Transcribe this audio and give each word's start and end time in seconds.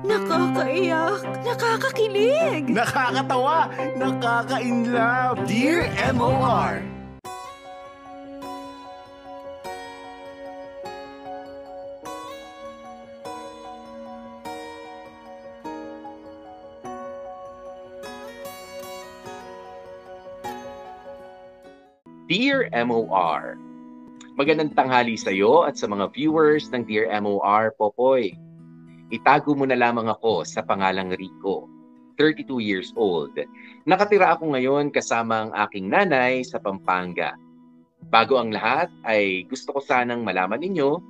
Nakakaiyak, 0.00 1.20
nakakakilig. 1.44 2.64
Nakakatawa, 2.72 3.68
nakaka-inlove. 4.00 5.44
Dear 5.44 5.92
MOR. 6.16 6.80
Dear 22.30 22.70
MOR, 22.86 23.58
Magandang 24.38 24.72
tanghali 24.72 25.20
sa 25.20 25.28
iyo 25.28 25.68
at 25.68 25.76
sa 25.76 25.84
mga 25.84 26.16
viewers 26.16 26.72
ng 26.72 26.88
Dear 26.88 27.12
MOR 27.20 27.76
Popoy. 27.76 28.32
Itago 29.10 29.58
mo 29.58 29.66
na 29.66 29.74
lamang 29.74 30.06
ako 30.06 30.46
sa 30.46 30.62
pangalang 30.62 31.10
Rico, 31.10 31.66
32 32.14 32.62
years 32.62 32.94
old. 32.94 33.34
Nakatira 33.82 34.38
ako 34.38 34.54
ngayon 34.54 34.94
kasama 34.94 35.50
ang 35.50 35.52
aking 35.66 35.90
nanay 35.90 36.46
sa 36.46 36.62
Pampanga. 36.62 37.34
Bago 38.06 38.38
ang 38.38 38.54
lahat 38.54 38.86
ay 39.02 39.50
gusto 39.50 39.74
ko 39.74 39.80
sanang 39.82 40.22
malaman 40.22 40.62
ninyo 40.62 41.02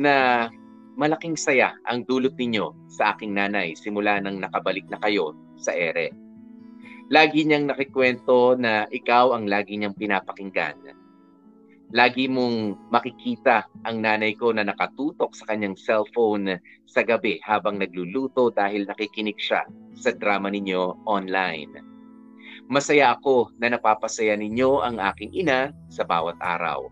na 0.00 0.48
malaking 0.96 1.36
saya 1.36 1.76
ang 1.84 2.08
dulot 2.08 2.32
ninyo 2.40 2.72
sa 2.88 3.12
aking 3.12 3.36
nanay 3.36 3.76
simula 3.76 4.16
nang 4.16 4.40
nakabalik 4.40 4.88
na 4.88 4.96
kayo 5.04 5.36
sa 5.60 5.76
ere. 5.76 6.08
Lagi 7.12 7.44
niyang 7.44 7.68
nakikwento 7.68 8.56
na 8.56 8.88
ikaw 8.88 9.36
ang 9.36 9.44
lagi 9.44 9.76
niyang 9.76 9.92
pinapakinggan. 9.92 11.01
Lagi 11.92 12.24
mong 12.24 12.88
makikita 12.88 13.68
ang 13.84 14.00
nanay 14.00 14.32
ko 14.32 14.48
na 14.48 14.64
nakatutok 14.64 15.36
sa 15.36 15.44
kanyang 15.44 15.76
cellphone 15.76 16.56
sa 16.88 17.04
gabi 17.04 17.36
habang 17.44 17.76
nagluluto 17.76 18.48
dahil 18.48 18.88
nakikinig 18.88 19.36
siya 19.36 19.68
sa 19.92 20.16
drama 20.16 20.48
ninyo 20.48 21.04
online. 21.04 21.84
Masaya 22.72 23.12
ako 23.12 23.52
na 23.60 23.68
napapasaya 23.76 24.32
ninyo 24.40 24.80
ang 24.80 25.04
aking 25.04 25.36
ina 25.36 25.68
sa 25.92 26.08
bawat 26.08 26.40
araw. 26.40 26.88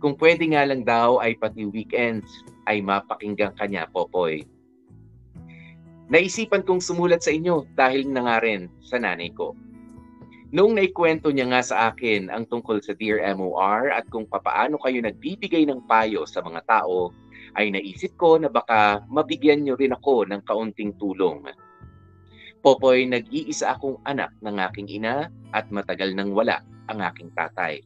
Kung 0.00 0.16
pwede 0.16 0.48
nga 0.56 0.64
lang 0.64 0.88
daw 0.88 1.20
ay 1.20 1.36
pati 1.36 1.68
weekends 1.68 2.32
ay 2.64 2.80
mapakinggan 2.80 3.52
kanya, 3.60 3.84
Popoy. 3.92 4.40
Naisipan 6.08 6.64
kong 6.64 6.80
sumulat 6.80 7.20
sa 7.20 7.28
inyo 7.28 7.68
dahil 7.76 8.08
na 8.08 8.24
nga 8.24 8.36
rin 8.40 8.72
sa 8.80 8.96
nanay 8.96 9.28
ko. 9.36 9.52
Noong 10.48 10.80
naikwento 10.80 11.28
niya 11.28 11.44
nga 11.52 11.60
sa 11.60 11.76
akin 11.92 12.32
ang 12.32 12.48
tungkol 12.48 12.80
sa 12.80 12.96
Dear 12.96 13.20
MOR 13.36 13.92
at 13.92 14.08
kung 14.08 14.24
papaano 14.24 14.80
kayo 14.80 15.04
nagbibigay 15.04 15.68
ng 15.68 15.84
payo 15.84 16.24
sa 16.24 16.40
mga 16.40 16.64
tao, 16.64 17.12
ay 17.60 17.68
naisip 17.68 18.16
ko 18.16 18.40
na 18.40 18.48
baka 18.48 19.04
mabigyan 19.12 19.60
niyo 19.60 19.76
rin 19.76 19.92
ako 19.92 20.24
ng 20.24 20.40
kaunting 20.48 20.96
tulong. 20.96 21.44
Popoy, 22.64 23.04
nag-iisa 23.04 23.76
akong 23.76 24.00
anak 24.08 24.32
ng 24.40 24.56
aking 24.72 24.88
ina 24.88 25.28
at 25.52 25.68
matagal 25.68 26.16
nang 26.16 26.32
wala 26.32 26.64
ang 26.88 27.04
aking 27.04 27.28
tatay. 27.36 27.84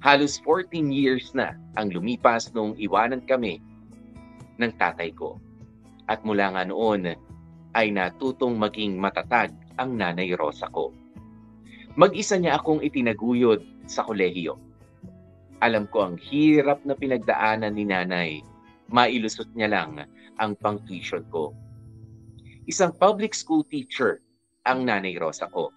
Halos 0.00 0.40
14 0.40 0.88
years 0.88 1.36
na 1.36 1.60
ang 1.76 1.92
lumipas 1.92 2.56
nung 2.56 2.72
iwanan 2.80 3.20
kami 3.20 3.60
ng 4.56 4.72
tatay 4.80 5.12
ko. 5.12 5.36
At 6.08 6.24
mula 6.24 6.56
nga 6.56 6.64
noon 6.64 7.12
ay 7.76 7.92
natutong 7.92 8.56
maging 8.56 8.96
matatag 8.96 9.52
ang 9.76 9.92
nanay 10.00 10.32
Rosa 10.32 10.72
ko. 10.72 11.03
Mag-isa 11.94 12.34
niya 12.34 12.58
akong 12.58 12.82
itinaguyod 12.82 13.86
sa 13.86 14.02
kolehiyo. 14.02 14.58
Alam 15.62 15.86
ko 15.86 16.10
ang 16.10 16.16
hirap 16.18 16.82
na 16.82 16.98
pinagdaanan 16.98 17.70
ni 17.70 17.86
nanay. 17.86 18.30
Mailusot 18.90 19.54
niya 19.54 19.70
lang 19.70 20.02
ang 20.42 20.58
pang-tuition 20.58 21.22
ko. 21.30 21.54
Isang 22.66 22.98
public 22.98 23.30
school 23.30 23.62
teacher 23.62 24.18
ang 24.66 24.82
nanay 24.82 25.14
Rosa 25.14 25.46
ko. 25.54 25.70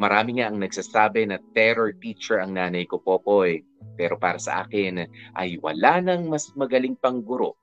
Marami 0.00 0.40
nga 0.40 0.50
ang 0.50 0.58
nagsasabi 0.58 1.28
na 1.30 1.38
terror 1.52 1.94
teacher 2.00 2.42
ang 2.42 2.58
nanay 2.58 2.88
ko, 2.88 2.98
Popoy. 2.98 3.62
Pero 3.94 4.18
para 4.18 4.42
sa 4.42 4.66
akin 4.66 5.06
ay 5.38 5.60
wala 5.62 6.02
nang 6.02 6.26
mas 6.26 6.50
magaling 6.58 6.96
pang 6.96 7.22
guro 7.22 7.54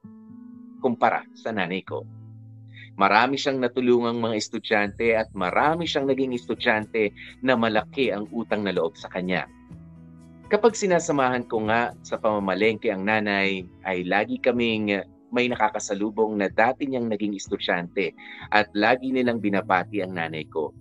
kumpara 0.79 1.27
sa 1.35 1.51
nanay 1.51 1.83
ko. 1.83 2.07
Marami 2.99 3.39
siyang 3.39 3.63
natulungang 3.63 4.19
mga 4.19 4.35
estudyante 4.35 5.15
at 5.15 5.31
marami 5.31 5.87
siyang 5.87 6.11
naging 6.11 6.35
estudyante 6.35 7.15
na 7.39 7.55
malaki 7.55 8.11
ang 8.11 8.27
utang 8.35 8.59
na 8.59 8.75
loob 8.75 8.99
sa 8.99 9.07
kanya. 9.07 9.47
Kapag 10.51 10.75
sinasamahan 10.75 11.47
ko 11.47 11.63
nga 11.71 11.95
sa 12.03 12.19
pamamalengke 12.19 12.91
ang 12.91 13.07
nanay, 13.07 13.63
ay 13.87 14.03
lagi 14.03 14.35
kaming 14.43 14.99
may 15.31 15.47
nakakasalubong 15.47 16.35
na 16.35 16.51
dati 16.51 16.91
niyang 16.91 17.07
naging 17.07 17.39
estudyante 17.39 18.11
at 18.51 18.67
lagi 18.75 19.15
nilang 19.15 19.39
binabati 19.39 20.03
ang 20.03 20.19
nanay 20.19 20.43
ko. 20.51 20.75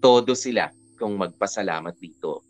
Todo 0.00 0.32
sila 0.32 0.72
kung 0.96 1.20
magpasalamat 1.20 1.92
dito. 2.00 2.40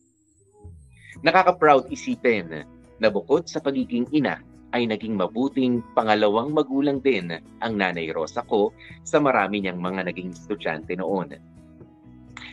Nakaka-proud 1.26 1.91
isipin 1.91 2.62
na 3.03 3.09
bukod 3.11 3.50
sa 3.50 3.59
pagiging 3.59 4.06
ina 4.15 4.38
ay 4.75 4.91
naging 4.91 5.15
mabuting 5.15 5.79
pangalawang 5.95 6.51
magulang 6.51 6.99
din 6.99 7.31
ang 7.62 7.73
nanay 7.79 8.11
Rosa 8.11 8.43
ko 8.43 8.75
sa 9.07 9.23
marami 9.23 9.62
niyang 9.62 9.79
mga 9.79 10.11
naging 10.11 10.35
estudyante 10.35 10.99
noon. 10.99 11.39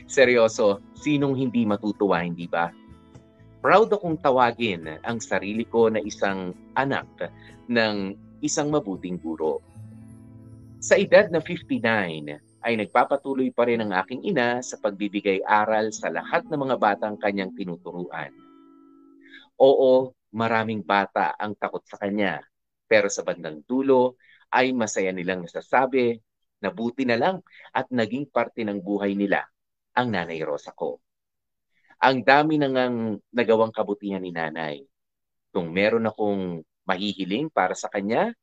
Seryoso, 0.05 0.85
sinong 0.93 1.33
hindi 1.33 1.65
matutuwa, 1.65 2.21
hindi 2.21 2.45
ba? 2.45 2.69
Proud 3.65 3.89
akong 3.89 4.21
tawagin 4.21 5.01
ang 5.01 5.17
sarili 5.17 5.65
ko 5.65 5.89
na 5.89 5.97
isang 6.01 6.53
anak 6.77 7.09
ng 7.65 8.13
isang 8.45 8.69
mabuting 8.69 9.17
guro. 9.17 9.61
Sa 10.81 10.97
edad 10.97 11.29
na 11.29 11.41
59, 11.41 11.81
ay 12.61 12.73
nagpapatuloy 12.77 13.49
pa 13.49 13.65
rin 13.65 13.81
ang 13.81 13.93
aking 13.97 14.21
ina 14.21 14.61
sa 14.61 14.77
pagbibigay 14.77 15.41
aral 15.45 15.89
sa 15.89 16.13
lahat 16.13 16.45
ng 16.49 16.57
mga 16.57 16.77
batang 16.77 17.17
kanyang 17.17 17.53
tinuturuan. 17.57 18.29
Oo, 19.61 20.13
maraming 20.31 20.83
bata 20.83 21.35
ang 21.35 21.55
takot 21.55 21.83
sa 21.85 21.99
kanya. 21.99 22.39
Pero 22.87 23.07
sa 23.07 23.23
bandang 23.23 23.63
dulo 23.63 24.19
ay 24.51 24.75
masaya 24.75 25.15
nilang 25.15 25.47
nasasabi 25.47 26.19
na 26.59 26.69
buti 26.69 27.07
na 27.07 27.15
lang 27.15 27.37
at 27.71 27.87
naging 27.89 28.27
parte 28.27 28.63
ng 28.67 28.79
buhay 28.83 29.15
nila 29.15 29.47
ang 29.95 30.11
Nanay 30.11 30.39
Rosa 30.43 30.71
ko. 30.75 30.99
Ang 32.01 32.25
dami 32.25 32.57
nang 32.57 32.75
ang 32.75 32.95
nagawang 33.29 33.71
kabutihan 33.71 34.23
ni 34.23 34.33
Nanay. 34.33 34.81
Kung 35.51 35.69
meron 35.69 36.09
akong 36.09 36.63
mahihiling 36.87 37.51
para 37.51 37.75
sa 37.75 37.91
kanya, 37.91 38.33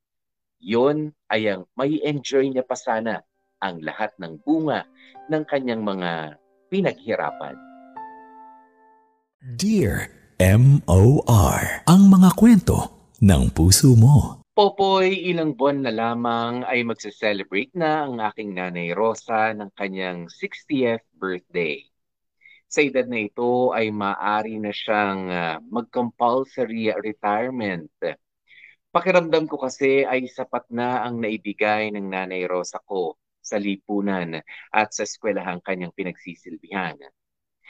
yon 0.61 1.11
ay 1.27 1.49
ang 1.51 1.65
may 1.75 1.99
enjoy 2.05 2.47
niya 2.47 2.63
pa 2.63 2.77
sana 2.77 3.19
ang 3.59 3.83
lahat 3.83 4.15
ng 4.15 4.39
bunga 4.45 4.87
ng 5.27 5.43
kanyang 5.43 5.83
mga 5.83 6.39
pinaghirapan. 6.71 7.57
Dear 9.59 10.18
M.O.R. 10.39 11.83
Ang 11.83 12.15
mga 12.15 12.31
kwento 12.31 13.11
ng 13.19 13.51
puso 13.51 13.91
mo. 13.91 14.39
Popoy, 14.55 15.27
ilang 15.27 15.51
buwan 15.51 15.83
na 15.83 15.91
lamang 15.91 16.63
ay 16.63 16.87
magse-celebrate 16.87 17.75
na 17.75 18.07
ang 18.07 18.23
aking 18.23 18.55
nanay 18.55 18.95
Rosa 18.95 19.51
ng 19.51 19.67
kanyang 19.75 20.31
60th 20.31 21.03
birthday. 21.11 21.83
Sa 22.71 22.79
edad 22.79 23.03
na 23.11 23.27
ito 23.27 23.75
ay 23.75 23.91
maaari 23.91 24.63
na 24.63 24.71
siyang 24.71 25.27
uh, 25.27 25.59
mag-compulsory 25.67 26.87
retirement. 26.95 27.91
Pakiramdam 28.95 29.43
ko 29.43 29.59
kasi 29.59 30.07
ay 30.07 30.31
sapat 30.31 30.71
na 30.71 31.03
ang 31.03 31.19
naibigay 31.19 31.91
ng 31.91 32.07
nanay 32.07 32.47
Rosa 32.47 32.79
ko 32.87 33.19
sa 33.43 33.59
lipunan 33.59 34.39
at 34.71 34.87
sa 34.95 35.03
eskwelahang 35.03 35.59
kanyang 35.59 35.91
pinagsisilbihan. 35.91 36.95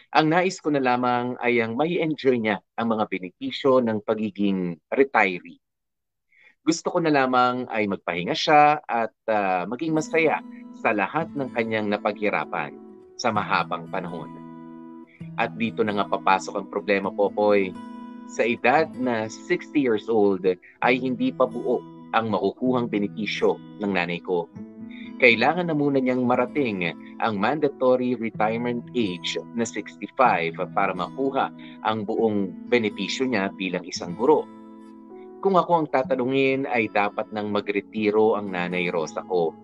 Ang 0.09 0.33
nais 0.33 0.57
ko 0.57 0.73
na 0.73 0.81
lamang 0.81 1.37
ay 1.37 1.61
ang 1.61 1.77
may 1.77 2.01
enjoy 2.01 2.41
niya 2.41 2.57
ang 2.73 2.97
mga 2.97 3.05
benepisyo 3.05 3.77
ng 3.77 4.01
pagiging 4.01 4.73
retiree. 4.89 5.61
Gusto 6.65 6.89
ko 6.89 6.97
na 6.97 7.13
lamang 7.13 7.69
ay 7.69 7.85
magpahinga 7.85 8.33
siya 8.33 8.81
at 8.89 9.13
uh, 9.29 9.69
maging 9.69 9.93
masaya 9.93 10.41
sa 10.81 10.97
lahat 10.97 11.29
ng 11.37 11.53
kanyang 11.53 11.93
napaghirapan 11.93 12.73
sa 13.21 13.29
mahabang 13.29 13.85
panahon. 13.93 14.33
At 15.37 15.53
dito 15.61 15.85
na 15.85 15.93
nga 16.01 16.09
papasok 16.09 16.57
ang 16.57 16.67
problema, 16.73 17.13
Popoy. 17.13 17.69
Sa 18.33 18.41
edad 18.41 18.89
na 18.97 19.29
60 19.29 19.77
years 19.77 20.09
old 20.09 20.41
ay 20.81 20.93
hindi 20.97 21.29
pa 21.29 21.45
buo 21.45 21.85
ang 22.17 22.33
makukuhang 22.33 22.89
benepisyo 22.89 23.61
ng 23.77 23.93
nanay 23.93 24.17
ko 24.25 24.49
kailangan 25.19 25.67
na 25.67 25.75
muna 25.75 25.99
niyang 25.99 26.23
marating 26.23 26.95
ang 27.19 27.35
mandatory 27.35 28.15
retirement 28.15 28.81
age 28.95 29.35
na 29.53 29.67
65 29.67 30.15
para 30.71 30.95
makuha 30.95 31.51
ang 31.83 32.07
buong 32.07 32.67
benepisyo 32.71 33.27
niya 33.27 33.51
bilang 33.53 33.83
isang 33.83 34.15
guro. 34.15 34.47
Kung 35.39 35.55
ako 35.55 35.71
ang 35.83 35.87
tatanungin 35.91 36.67
ay 36.67 36.91
dapat 36.91 37.31
nang 37.31 37.51
magretiro 37.51 38.35
ang 38.39 38.51
nanay 38.51 38.91
Rosa 38.91 39.23
ko. 39.23 39.55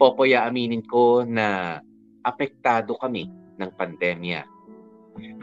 Popoya 0.00 0.48
aminin 0.48 0.84
ko 0.84 1.24
na 1.24 1.80
apektado 2.24 2.96
kami 2.96 3.28
ng 3.60 3.70
pandemya. 3.76 4.40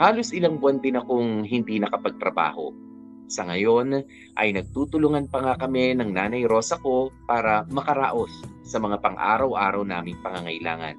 Halos 0.01 0.33
ilang 0.33 0.57
buwan 0.57 0.81
din 0.81 0.97
akong 0.97 1.45
hindi 1.45 1.77
nakapagtrabaho. 1.77 2.86
Sa 3.27 3.43
ngayon 3.43 4.07
ay 4.39 4.55
nagtutulungan 4.55 5.27
pa 5.27 5.43
nga 5.43 5.55
kami 5.59 5.91
ng 5.99 6.15
Nanay 6.15 6.47
Rosa 6.47 6.79
ko 6.79 7.11
para 7.27 7.67
makaraos 7.67 8.31
sa 8.63 8.79
mga 8.79 9.03
pang-araw-araw 9.03 9.83
naming 9.83 10.15
pangangailangan. 10.23 10.95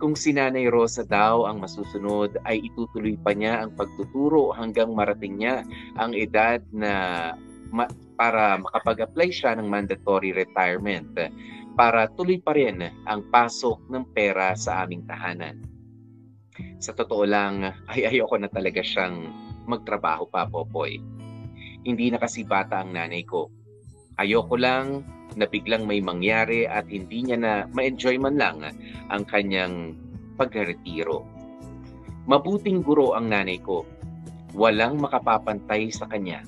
Kung 0.00 0.18
si 0.18 0.34
Nanay 0.34 0.66
Rosa 0.72 1.06
daw 1.06 1.46
ang 1.46 1.62
masusunod 1.62 2.34
ay 2.48 2.64
itutuloy 2.64 3.14
pa 3.20 3.36
niya 3.36 3.62
ang 3.62 3.76
pagtuturo 3.76 4.50
hanggang 4.56 4.90
marating 4.96 5.38
niya 5.38 5.62
ang 6.00 6.16
edad 6.16 6.58
na 6.74 6.92
ma- 7.70 7.92
para 8.18 8.58
makapag-apply 8.58 9.28
siya 9.30 9.54
ng 9.54 9.68
mandatory 9.68 10.34
retirement 10.34 11.12
para 11.78 12.08
tuloy 12.12 12.40
pa 12.40 12.52
rin 12.52 12.82
ang 13.08 13.20
pasok 13.32 13.88
ng 13.88 14.04
pera 14.12 14.52
sa 14.58 14.84
aming 14.84 15.06
tahanan. 15.08 15.60
Sa 16.82 16.92
totoo 16.92 17.24
lang, 17.24 17.64
ay 17.88 18.10
ayoko 18.12 18.36
na 18.36 18.50
talaga 18.50 18.84
siyang 18.84 19.30
magtrabaho 19.66 20.28
pa, 20.28 20.46
Popoy. 20.46 20.98
Hindi 21.82 22.14
na 22.14 22.18
kasi 22.22 22.46
bata 22.46 22.82
ang 22.82 22.94
nanay 22.94 23.26
ko. 23.26 23.50
Ayoko 24.20 24.54
lang 24.54 25.02
na 25.34 25.48
biglang 25.48 25.88
may 25.88 25.98
mangyari 25.98 26.68
at 26.68 26.86
hindi 26.86 27.24
niya 27.24 27.38
na 27.40 27.52
ma-enjoy 27.72 28.20
man 28.20 28.36
lang 28.36 28.62
ang 29.08 29.24
kanyang 29.26 29.96
pagretiro. 30.36 31.24
Mabuting 32.28 32.86
guro 32.86 33.18
ang 33.18 33.32
nanay 33.32 33.58
ko. 33.58 33.82
Walang 34.54 35.00
makapapantay 35.00 35.90
sa 35.90 36.06
kanya. 36.06 36.44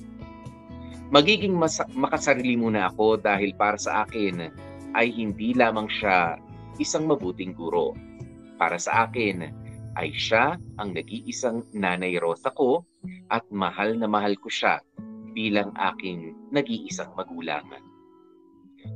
Magiging 1.11 1.57
mas- 1.57 1.83
makasarili 1.93 2.55
muna 2.55 2.89
ako 2.89 3.19
dahil 3.19 3.51
para 3.57 3.75
sa 3.75 4.07
akin 4.07 4.49
ay 4.95 5.11
hindi 5.11 5.51
lamang 5.51 5.89
siya 5.91 6.39
isang 6.79 7.09
mabuting 7.09 7.51
guro. 7.51 7.91
Para 8.55 8.79
sa 8.79 9.09
akin 9.09 9.64
ay 9.95 10.11
siya 10.11 10.59
ang 10.79 10.89
nag-iisang 10.91 11.63
nanay 11.71 12.19
Rosa 12.19 12.51
ko 12.51 12.83
at 13.31 13.43
mahal 13.51 13.95
na 13.95 14.07
mahal 14.07 14.35
ko 14.39 14.51
siya 14.51 14.83
bilang 15.35 15.71
aking 15.75 16.35
nag-iisang 16.51 17.11
magulang. 17.15 17.67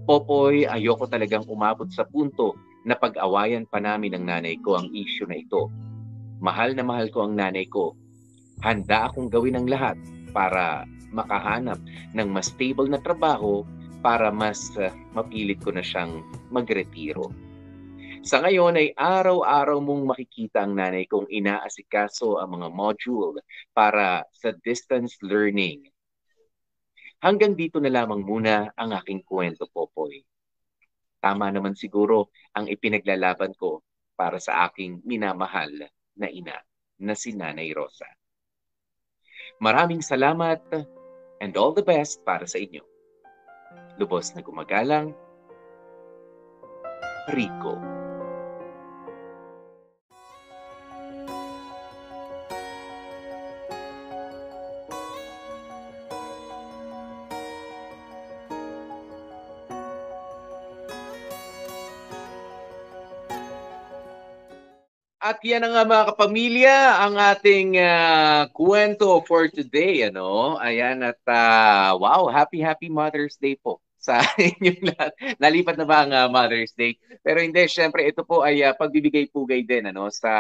Popoy, 0.06 0.70
ayoko 0.70 1.10
talagang 1.10 1.44
umabot 1.50 1.90
sa 1.90 2.06
punto 2.06 2.56
na 2.88 2.96
pag-awayan 2.96 3.68
pa 3.68 3.82
namin 3.84 4.16
ng 4.16 4.24
nanay 4.28 4.56
ko 4.64 4.80
ang 4.80 4.88
issue 4.96 5.28
na 5.28 5.40
ito. 5.40 5.68
Mahal 6.40 6.78
na 6.78 6.86
mahal 6.86 7.12
ko 7.12 7.28
ang 7.28 7.36
nanay 7.36 7.68
ko. 7.68 7.98
Handa 8.64 9.12
akong 9.12 9.28
gawin 9.28 9.60
ang 9.60 9.68
lahat 9.68 10.00
para 10.32 10.88
makahanap 11.12 11.80
ng 12.16 12.28
mas 12.30 12.54
stable 12.54 12.88
na 12.88 13.02
trabaho 13.02 13.66
para 14.00 14.32
mas 14.32 14.72
uh, 14.80 14.94
mapilit 15.12 15.60
ko 15.60 15.76
na 15.76 15.84
siyang 15.84 16.24
magretiro. 16.54 17.34
Sa 18.20 18.44
ngayon 18.44 18.76
ay 18.76 18.92
araw-araw 19.00 19.80
mong 19.80 20.12
makikita 20.12 20.68
ang 20.68 20.76
nanay 20.76 21.08
kong 21.08 21.32
inaasikaso 21.32 22.36
ang 22.36 22.60
mga 22.60 22.68
module 22.68 23.40
para 23.72 24.28
sa 24.36 24.52
distance 24.60 25.16
learning. 25.24 25.88
Hanggang 27.24 27.56
dito 27.56 27.80
na 27.80 27.88
lamang 27.88 28.20
muna 28.20 28.76
ang 28.76 28.92
aking 28.92 29.24
kwento, 29.24 29.72
Popoy. 29.72 30.20
Tama 31.24 31.48
naman 31.48 31.80
siguro 31.80 32.32
ang 32.56 32.68
ipinaglalaban 32.68 33.56
ko 33.56 33.88
para 34.20 34.36
sa 34.40 34.68
aking 34.68 35.00
minamahal 35.08 35.72
na 36.20 36.28
ina 36.28 36.60
na 37.00 37.16
si 37.16 37.32
Nanay 37.32 37.72
Rosa. 37.72 38.08
Maraming 39.64 40.04
salamat 40.04 40.60
and 41.40 41.56
all 41.56 41.72
the 41.72 41.84
best 41.84 42.20
para 42.28 42.44
sa 42.44 42.60
inyo. 42.60 42.84
Lubos 43.96 44.36
na 44.36 44.44
gumagalang, 44.44 45.16
Rico. 47.32 47.89
At 65.30 65.46
yan 65.46 65.62
ang 65.62 65.86
mga 65.86 66.10
kapamilya, 66.10 67.06
ang 67.06 67.14
ating 67.14 67.78
uh, 67.78 68.50
kwento 68.50 69.22
for 69.30 69.46
today. 69.46 70.10
Ano? 70.10 70.58
Ayan 70.58 71.06
at 71.06 71.22
uh, 71.30 71.94
wow, 72.02 72.26
happy 72.34 72.58
happy 72.66 72.90
Mother's 72.90 73.38
Day 73.38 73.54
po 73.54 73.78
sa 74.02 74.26
inyong 74.42 74.90
lahat. 74.90 75.14
Nalipat 75.38 75.78
na 75.78 75.86
ba 75.86 76.02
ang 76.02 76.10
uh, 76.18 76.26
Mother's 76.34 76.74
Day? 76.74 76.98
Pero 77.22 77.46
hindi, 77.46 77.62
syempre 77.70 78.10
ito 78.10 78.26
po 78.26 78.42
ay 78.42 78.66
uh, 78.66 78.74
pagbibigay-pugay 78.74 79.70
din 79.70 79.94
ano 79.94 80.10
sa 80.10 80.34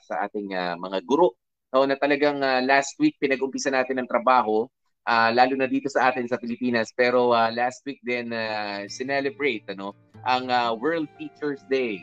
sa 0.00 0.24
ating 0.24 0.56
uh, 0.56 0.80
mga 0.80 1.04
guro. 1.04 1.36
No, 1.76 1.84
na 1.84 2.00
talagang 2.00 2.40
uh, 2.40 2.64
last 2.64 2.96
week 2.96 3.20
pinag-umpisa 3.20 3.68
natin 3.68 4.00
ang 4.00 4.08
trabaho 4.08 4.64
uh, 5.04 5.30
lalo 5.36 5.52
na 5.52 5.68
dito 5.68 5.92
sa 5.92 6.08
atin 6.08 6.24
sa 6.24 6.40
Pilipinas 6.40 6.96
pero 6.96 7.36
uh, 7.36 7.52
last 7.52 7.84
week 7.84 8.00
din 8.00 8.32
uh, 8.32 8.88
celebrate 8.88 9.68
ano 9.68 9.92
ang 10.24 10.48
uh, 10.48 10.72
World 10.72 11.12
Teachers 11.20 11.60
Day 11.68 12.00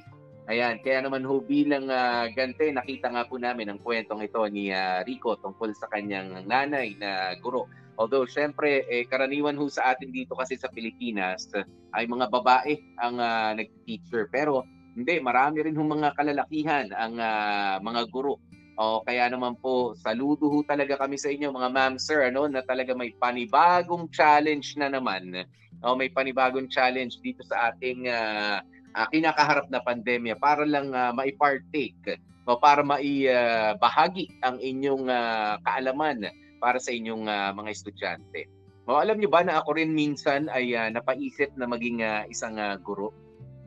Ayan, 0.51 0.83
kaya 0.83 0.99
naman 0.99 1.23
ho 1.23 1.39
bilang 1.39 1.87
uh, 1.87 2.27
gante, 2.35 2.67
nakita 2.75 3.07
nga 3.07 3.23
po 3.23 3.39
namin 3.39 3.71
ang 3.71 3.79
kwentong 3.79 4.19
ito 4.19 4.43
ni 4.51 4.67
uh, 4.67 4.99
Rico 5.07 5.39
tungkol 5.39 5.71
sa 5.71 5.87
kanyang 5.87 6.43
nanay 6.43 6.91
na 6.99 7.39
guro. 7.39 7.71
Although, 7.95 8.27
syempre, 8.27 8.83
eh, 8.91 9.07
karaniwan 9.07 9.55
ho 9.55 9.71
sa 9.71 9.95
atin 9.95 10.11
dito 10.11 10.35
kasi 10.35 10.59
sa 10.59 10.67
Pilipinas 10.67 11.47
ay 11.95 12.03
mga 12.03 12.27
babae 12.27 12.75
ang 12.99 13.23
uh, 13.23 13.55
nag-teacher. 13.55 14.27
Pero 14.27 14.67
hindi, 14.91 15.23
marami 15.23 15.63
rin 15.63 15.79
ho 15.79 15.87
mga 15.87 16.19
kalalakihan 16.19 16.91
ang 16.99 17.15
uh, 17.15 17.79
mga 17.79 18.11
guro. 18.11 18.35
O 18.75 19.07
kaya 19.07 19.31
naman 19.31 19.55
po, 19.55 19.95
saludo 20.03 20.51
ho 20.51 20.67
talaga 20.67 20.99
kami 20.99 21.15
sa 21.15 21.31
inyo 21.31 21.47
mga 21.47 21.71
ma'am 21.71 21.95
sir, 21.95 22.27
ano, 22.27 22.51
na 22.51 22.59
talaga 22.59 22.91
may 22.91 23.15
panibagong 23.15 24.11
challenge 24.11 24.75
na 24.75 24.91
naman. 24.91 25.47
O 25.79 25.95
may 25.95 26.11
panibagong 26.11 26.67
challenge 26.67 27.23
dito 27.23 27.39
sa 27.47 27.71
ating 27.71 28.11
uh, 28.11 28.59
uh, 28.95 29.07
kinakaharap 29.09 29.67
na 29.69 29.83
pandemya 29.83 30.37
para 30.39 30.63
lang 30.63 30.91
uh, 30.91 31.11
maipartake 31.15 32.19
o 32.49 32.57
para 32.57 32.81
maibahagi 32.81 34.25
uh, 34.41 34.51
ang 34.51 34.57
inyong 34.57 35.05
uh, 35.07 35.55
kaalaman 35.61 36.25
para 36.61 36.77
sa 36.77 36.93
inyong 36.93 37.25
uh, 37.29 37.51
mga 37.53 37.69
estudyante. 37.73 38.49
O, 38.89 38.97
alam 38.97 39.21
niyo 39.21 39.29
ba 39.29 39.45
na 39.45 39.61
ako 39.61 39.77
rin 39.77 39.93
minsan 39.93 40.49
ay 40.49 40.73
uh, 40.73 40.89
napaisip 40.89 41.53
na 41.53 41.69
maging 41.69 42.01
uh, 42.01 42.25
isang 42.27 42.57
uh, 42.57 42.75
guro? 42.81 43.13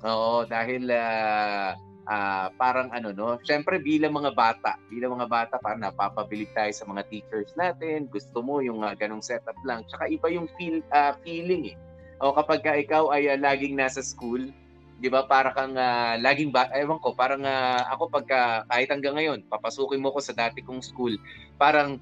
Oo, 0.05 0.45
dahil 0.45 0.91
uh, 0.91 1.73
uh, 2.09 2.47
parang 2.61 2.93
ano 2.93 3.15
no, 3.15 3.41
syempre 3.47 3.81
bilang 3.81 4.13
mga 4.13 4.37
bata, 4.37 4.77
bilang 4.93 5.17
mga 5.17 5.29
bata 5.31 5.55
para 5.63 5.79
napapabilib 5.81 6.51
tayo 6.53 6.73
sa 6.75 6.85
mga 6.85 7.03
teachers 7.09 7.53
natin. 7.57 8.11
Gusto 8.13 8.45
mo 8.45 8.61
yung 8.61 8.85
uh, 8.85 8.93
ganong 8.93 9.25
setup 9.25 9.57
lang. 9.65 9.87
Tsaka 9.89 10.11
iba 10.13 10.29
yung 10.29 10.51
feel 10.59 10.85
uh, 10.93 11.17
feeling 11.25 11.73
eh. 11.73 11.77
O 12.23 12.35
kapag 12.37 12.61
ka 12.63 12.73
ikaw 12.77 13.11
ay 13.15 13.33
uh, 13.33 13.39
laging 13.39 13.79
nasa 13.79 14.05
school, 14.05 14.51
'di 14.99 15.09
ba? 15.11 15.27
Para 15.27 15.51
kang 15.55 15.75
uh, 15.75 16.15
laging 16.21 16.55
ba 16.55 16.71
ewan 16.75 17.01
ko, 17.03 17.15
parang 17.15 17.43
uh, 17.43 17.83
ako 17.95 18.11
pagka 18.11 18.65
kahit 18.71 18.89
hanggang 18.91 19.17
ngayon, 19.19 19.47
papasukin 19.47 20.03
mo 20.03 20.15
ko 20.15 20.21
sa 20.23 20.37
dati 20.37 20.63
kong 20.63 20.83
school, 20.83 21.15
parang 21.59 21.99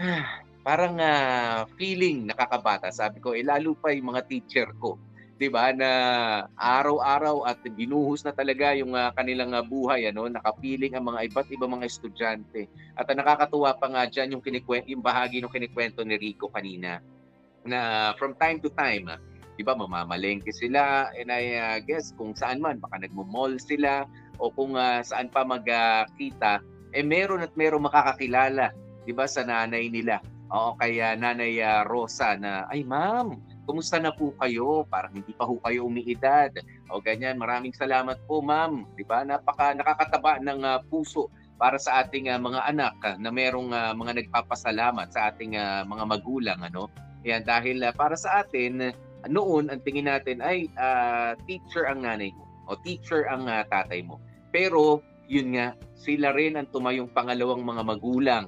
ah, 0.00 0.42
parang 0.66 0.96
uh, 0.98 1.68
feeling 1.78 2.26
nakakabata. 2.26 2.90
Sabi 2.90 3.20
ko, 3.22 3.36
eh 3.36 3.44
lalo 3.44 3.76
pa 3.78 3.94
yung 3.94 4.14
mga 4.14 4.26
teacher 4.26 4.68
ko. 4.78 4.98
'di 5.34 5.50
ba 5.50 5.74
na 5.74 5.90
araw-araw 6.54 7.42
at 7.42 7.58
binuhos 7.66 8.22
na 8.22 8.30
talaga 8.30 8.70
yung 8.78 8.94
uh, 8.94 9.10
kanilang 9.18 9.50
uh, 9.50 9.66
buhay 9.66 10.06
ano 10.06 10.30
nakapiling 10.30 10.94
ang 10.94 11.10
mga 11.10 11.26
iba't 11.26 11.48
ibang 11.50 11.74
mga 11.74 11.90
estudyante 11.90 12.70
at 12.94 13.06
uh, 13.10 13.14
nakakatuwa 13.18 13.74
pa 13.74 13.86
nga 13.90 14.02
diyan 14.06 14.38
yung 14.38 14.44
kinikwento 14.44 14.86
yung 14.86 15.02
bahagi 15.02 15.42
ng 15.42 15.50
kinikwento 15.50 16.06
ni 16.06 16.14
Rico 16.14 16.46
kanina 16.54 17.02
na 17.66 18.12
from 18.14 18.38
time 18.38 18.62
to 18.62 18.70
time 18.78 19.10
uh, 19.10 19.18
'di 19.54 19.62
ba 19.62 19.78
mamamalengke 19.78 20.50
sila 20.50 21.10
and 21.14 21.30
I 21.30 21.44
uh, 21.58 21.78
guess 21.82 22.10
kung 22.14 22.34
saan 22.34 22.58
man 22.58 22.82
baka 22.82 23.02
nagmo-mall 23.02 23.58
sila 23.62 24.06
o 24.42 24.50
kung 24.50 24.74
uh, 24.74 25.00
saan 25.06 25.30
pa 25.30 25.46
magkita 25.46 26.58
uh, 26.58 26.94
eh 26.94 27.02
meron 27.02 27.42
at 27.42 27.54
meron 27.58 27.86
makakakilala 27.86 28.74
'di 29.04 29.12
ba 29.12 29.28
sa 29.28 29.44
nanay 29.44 29.90
nila. 29.92 30.18
O 30.54 30.76
kaya 30.78 31.18
nanay 31.18 31.58
uh, 31.58 31.82
Rosa 31.86 32.38
na 32.38 32.68
ay 32.70 32.86
ma'am 32.86 33.38
kumusta 33.64 33.96
na 33.96 34.12
po 34.12 34.30
kayo? 34.38 34.84
Parang 34.86 35.16
hindi 35.16 35.32
pa 35.32 35.48
ho 35.48 35.56
kayo 35.64 35.88
umiidad. 35.88 36.52
O 36.92 37.00
ganyan 37.00 37.40
maraming 37.40 37.72
salamat 37.72 38.20
po 38.28 38.44
ma'am. 38.44 38.86
'di 38.94 39.04
ba 39.08 39.24
napaka 39.24 39.74
nakakataba 39.74 40.38
ng 40.40 40.60
uh, 40.62 40.78
puso 40.86 41.32
para 41.58 41.78
sa 41.78 42.02
ating 42.02 42.30
uh, 42.30 42.38
mga 42.38 42.60
anak 42.66 42.94
uh, 43.02 43.16
na 43.18 43.30
merong 43.30 43.70
uh, 43.70 43.94
mga 43.94 44.22
nagpapasalamat 44.22 45.08
sa 45.14 45.30
ating 45.30 45.54
uh, 45.58 45.82
mga 45.86 46.04
magulang 46.06 46.60
ano. 46.60 46.90
Yan 47.24 47.46
dahil 47.46 47.80
uh, 47.82 47.94
para 47.94 48.18
sa 48.18 48.44
atin 48.44 48.92
noon 49.30 49.72
ang 49.72 49.80
tingin 49.82 50.08
natin 50.08 50.40
ay 50.44 50.68
uh, 50.76 51.36
teacher 51.48 51.88
ang 51.88 52.04
nanay 52.04 52.32
mo 52.32 52.44
o 52.68 52.76
teacher 52.80 53.28
ang 53.28 53.44
uh, 53.44 53.64
tatay 53.68 54.00
mo. 54.00 54.20
Pero 54.48 55.04
yun 55.28 55.56
nga, 55.56 55.76
sila 55.96 56.32
rin 56.32 56.56
ang 56.56 56.68
tumayong 56.68 57.12
pangalawang 57.12 57.64
mga 57.64 57.82
magulang 57.84 58.46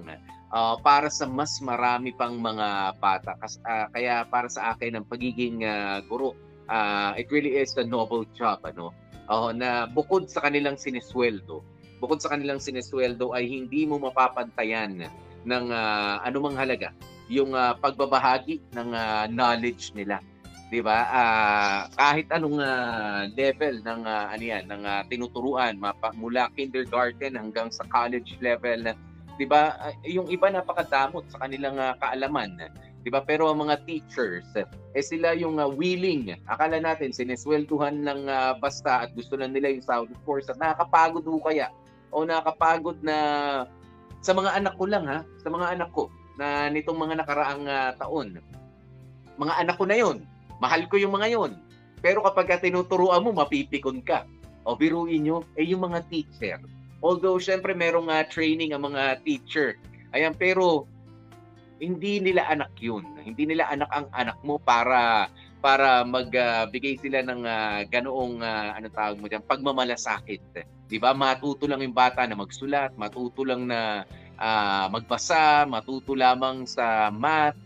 uh, 0.53 0.77
para 0.81 1.09
sa 1.13 1.29
mas 1.29 1.61
marami 1.61 2.13
pang 2.17 2.37
mga 2.37 2.97
bata. 2.97 3.37
Kas, 3.41 3.61
uh, 3.65 3.89
kaya 3.93 4.25
para 4.29 4.49
sa 4.49 4.73
akin 4.77 4.97
ang 5.01 5.07
pagiging 5.09 5.65
uh, 5.65 6.01
guro, 6.09 6.33
uh, 6.69 7.13
it 7.17 7.29
really 7.29 7.61
is 7.61 7.77
a 7.77 7.85
noble 7.85 8.25
job. 8.33 8.61
Ano? 8.65 8.93
Uh, 9.29 9.53
na 9.53 9.85
bukod 9.91 10.29
sa 10.33 10.45
kanilang 10.45 10.81
sinisweldo, 10.81 11.61
bukod 12.01 12.21
sa 12.21 12.33
kanilang 12.33 12.61
sinisweldo 12.61 13.37
ay 13.37 13.49
hindi 13.49 13.85
mo 13.85 14.01
mapapantayan 14.01 15.05
ng 15.47 15.65
uh, 15.73 16.25
anumang 16.25 16.57
halaga 16.57 16.93
yung 17.27 17.55
ah, 17.55 17.75
pagbabahagi 17.75 18.63
ng 18.75 18.89
ah, 18.95 19.27
knowledge 19.27 19.93
nila. 19.95 20.23
'Di 20.67 20.83
ba? 20.83 20.99
Ah, 21.07 21.81
kahit 21.95 22.27
anong 22.35 22.59
ah, 22.59 23.31
level 23.39 23.83
ng 23.87 24.03
ah, 24.03 24.27
ano 24.35 24.45
yan, 24.45 24.67
ng 24.67 24.83
ah, 24.83 25.03
tinuturuan 25.07 25.79
mapa, 25.79 26.11
mula 26.19 26.51
kindergarten 26.59 27.39
hanggang 27.39 27.71
sa 27.71 27.87
college 27.87 28.35
level, 28.43 28.91
'di 29.39 29.47
ba? 29.47 29.79
Ah, 29.79 29.95
yung 30.03 30.27
iba 30.27 30.51
napakadamot 30.51 31.23
sa 31.31 31.47
kanilang 31.47 31.79
ah, 31.79 31.95
kaalaman. 32.03 32.59
'Di 33.07 33.15
ba? 33.15 33.23
Pero 33.23 33.47
ang 33.47 33.63
mga 33.63 33.87
teachers, 33.87 34.51
eh 34.59 35.05
sila 35.07 35.39
yung 35.39 35.63
ah, 35.63 35.71
willing. 35.71 36.35
Akala 36.51 36.83
natin 36.83 37.15
sineswelduhan 37.15 38.03
ng 38.03 38.27
ah, 38.27 38.59
basta 38.59 39.07
at 39.07 39.15
gusto 39.15 39.39
lang 39.39 39.55
nila 39.55 39.71
yung. 39.71 40.11
Of 40.11 40.21
course, 40.27 40.51
at 40.51 40.59
nakakapagod 40.59 41.23
ho 41.23 41.39
kaya 41.39 41.71
o 42.11 42.27
nakakapagod 42.27 42.99
na 43.07 43.17
sa 44.19 44.35
mga 44.35 44.59
anak 44.59 44.75
ko 44.75 44.85
lang 44.91 45.07
ha, 45.07 45.23
sa 45.39 45.47
mga 45.47 45.79
anak 45.79 45.95
ko 45.95 46.11
na 46.35 46.67
nitong 46.75 46.99
mga 46.99 47.23
nakaraang 47.23 47.65
ah, 47.71 47.95
taon. 47.95 48.43
Mga 49.39 49.55
anak 49.63 49.77
ko 49.79 49.87
na 49.87 49.99
yon. 50.03 50.19
Mahal 50.63 50.89
ko 50.89 50.97
yung 50.97 51.15
mga 51.17 51.37
yon. 51.37 51.53
Pero 52.01 52.25
kapag 52.25 52.47
ka 52.49 52.57
tinuturuan 52.63 53.25
mo, 53.25 53.33
mapipikon 53.33 54.01
ka. 54.05 54.25
O 54.67 54.75
biruin 54.75 55.23
nyo, 55.25 55.47
eh 55.55 55.67
yung 55.67 55.87
mga 55.87 56.05
teacher. 56.11 56.59
Although, 57.01 57.39
syempre, 57.39 57.77
merong 57.77 58.11
ah, 58.11 58.27
training 58.27 58.75
ang 58.75 58.89
mga 58.89 59.23
teacher. 59.23 59.79
Ayan, 60.17 60.35
pero 60.35 60.89
hindi 61.77 62.19
nila 62.25 62.49
anak 62.49 62.73
yun. 62.81 63.05
Hindi 63.21 63.53
nila 63.53 63.69
anak 63.69 63.91
ang 63.93 64.09
anak 64.17 64.39
mo 64.41 64.57
para 64.57 65.29
para 65.67 66.07
magbigay 66.07 67.01
sila 67.01 67.27
ng 67.27 67.43
ah, 67.43 67.83
ganoong 67.91 68.39
ah, 68.39 68.77
ano 68.79 68.87
tawag 68.87 69.19
mo 69.19 69.27
diyan 69.27 69.43
pagmamalasakit 69.43 70.63
'di 70.87 70.97
ba 71.03 71.11
matuto 71.11 71.67
lang 71.67 71.83
yung 71.83 71.97
bata 71.97 72.23
na 72.23 72.39
magsulat 72.39 72.95
matuto 72.95 73.43
lang 73.43 73.67
na 73.67 74.07
ah, 74.39 74.87
magbasa 74.87 75.67
matuto 75.67 76.15
lamang 76.15 76.71
sa 76.71 77.11
math 77.11 77.59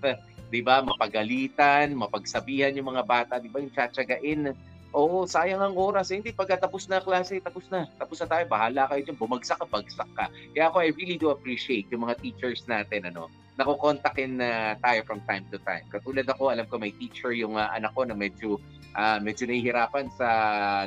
'di 0.50 0.60
ba 0.66 0.82
mapagalitan 0.82 1.94
mapagsabihan 1.94 2.74
yung 2.74 2.90
mga 2.92 3.06
bata 3.06 3.34
'di 3.38 3.48
ba 3.48 3.62
yung 3.62 3.72
tsatsagain 3.72 4.52
Oo, 4.90 5.22
sayang 5.22 5.62
ang 5.62 5.78
oras. 5.78 6.10
Eh, 6.10 6.18
hindi, 6.18 6.34
pagkatapos 6.34 6.90
na 6.90 6.98
klase, 6.98 7.38
tapos 7.38 7.62
na. 7.70 7.86
Tapos 7.94 8.18
na 8.18 8.26
tayo, 8.26 8.44
bahala 8.50 8.90
kayo 8.90 9.06
dyan. 9.06 9.22
Bumagsak 9.22 9.62
ka, 9.62 9.66
bagsak 9.70 10.10
ka. 10.18 10.26
Kaya 10.50 10.66
ako, 10.66 10.82
I 10.82 10.90
really 10.98 11.14
do 11.14 11.30
appreciate 11.30 11.86
yung 11.94 12.10
mga 12.10 12.18
teachers 12.18 12.66
natin, 12.66 13.06
ano, 13.06 13.30
nakukontakin 13.54 14.40
na 14.40 14.74
tayo 14.82 15.06
from 15.06 15.22
time 15.30 15.46
to 15.54 15.62
time. 15.62 15.86
Katulad 15.92 16.26
ako, 16.26 16.50
alam 16.50 16.66
ko 16.66 16.80
may 16.80 16.90
teacher 16.96 17.30
yung 17.30 17.54
ah, 17.54 17.70
anak 17.70 17.94
ko 17.94 18.02
na 18.02 18.18
medyo 18.18 18.56
ah, 18.96 19.22
medyo 19.22 19.44
nahihirapan 19.44 20.08
sa 20.16 20.28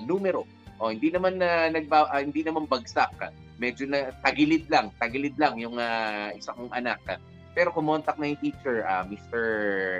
numero. 0.03 0.43
O 0.81 0.89
hindi 0.89 1.13
naman 1.13 1.37
na 1.37 1.69
nagba 1.69 2.09
ah, 2.09 2.19
hindi 2.19 2.41
naman 2.41 2.65
bagsak. 2.65 3.29
Medyo 3.61 3.87
na 3.87 4.11
tagilid 4.25 4.67
lang, 4.67 4.89
tagilid 4.97 5.37
lang 5.37 5.55
yung 5.61 5.77
ah, 5.77 6.33
isa 6.33 6.51
kong 6.57 6.73
anak. 6.73 6.99
Pero 7.53 7.69
kumontak 7.69 8.17
na 8.17 8.33
yung 8.33 8.41
teacher, 8.41 8.81
ah, 8.85 9.05
Mr. 9.05 9.43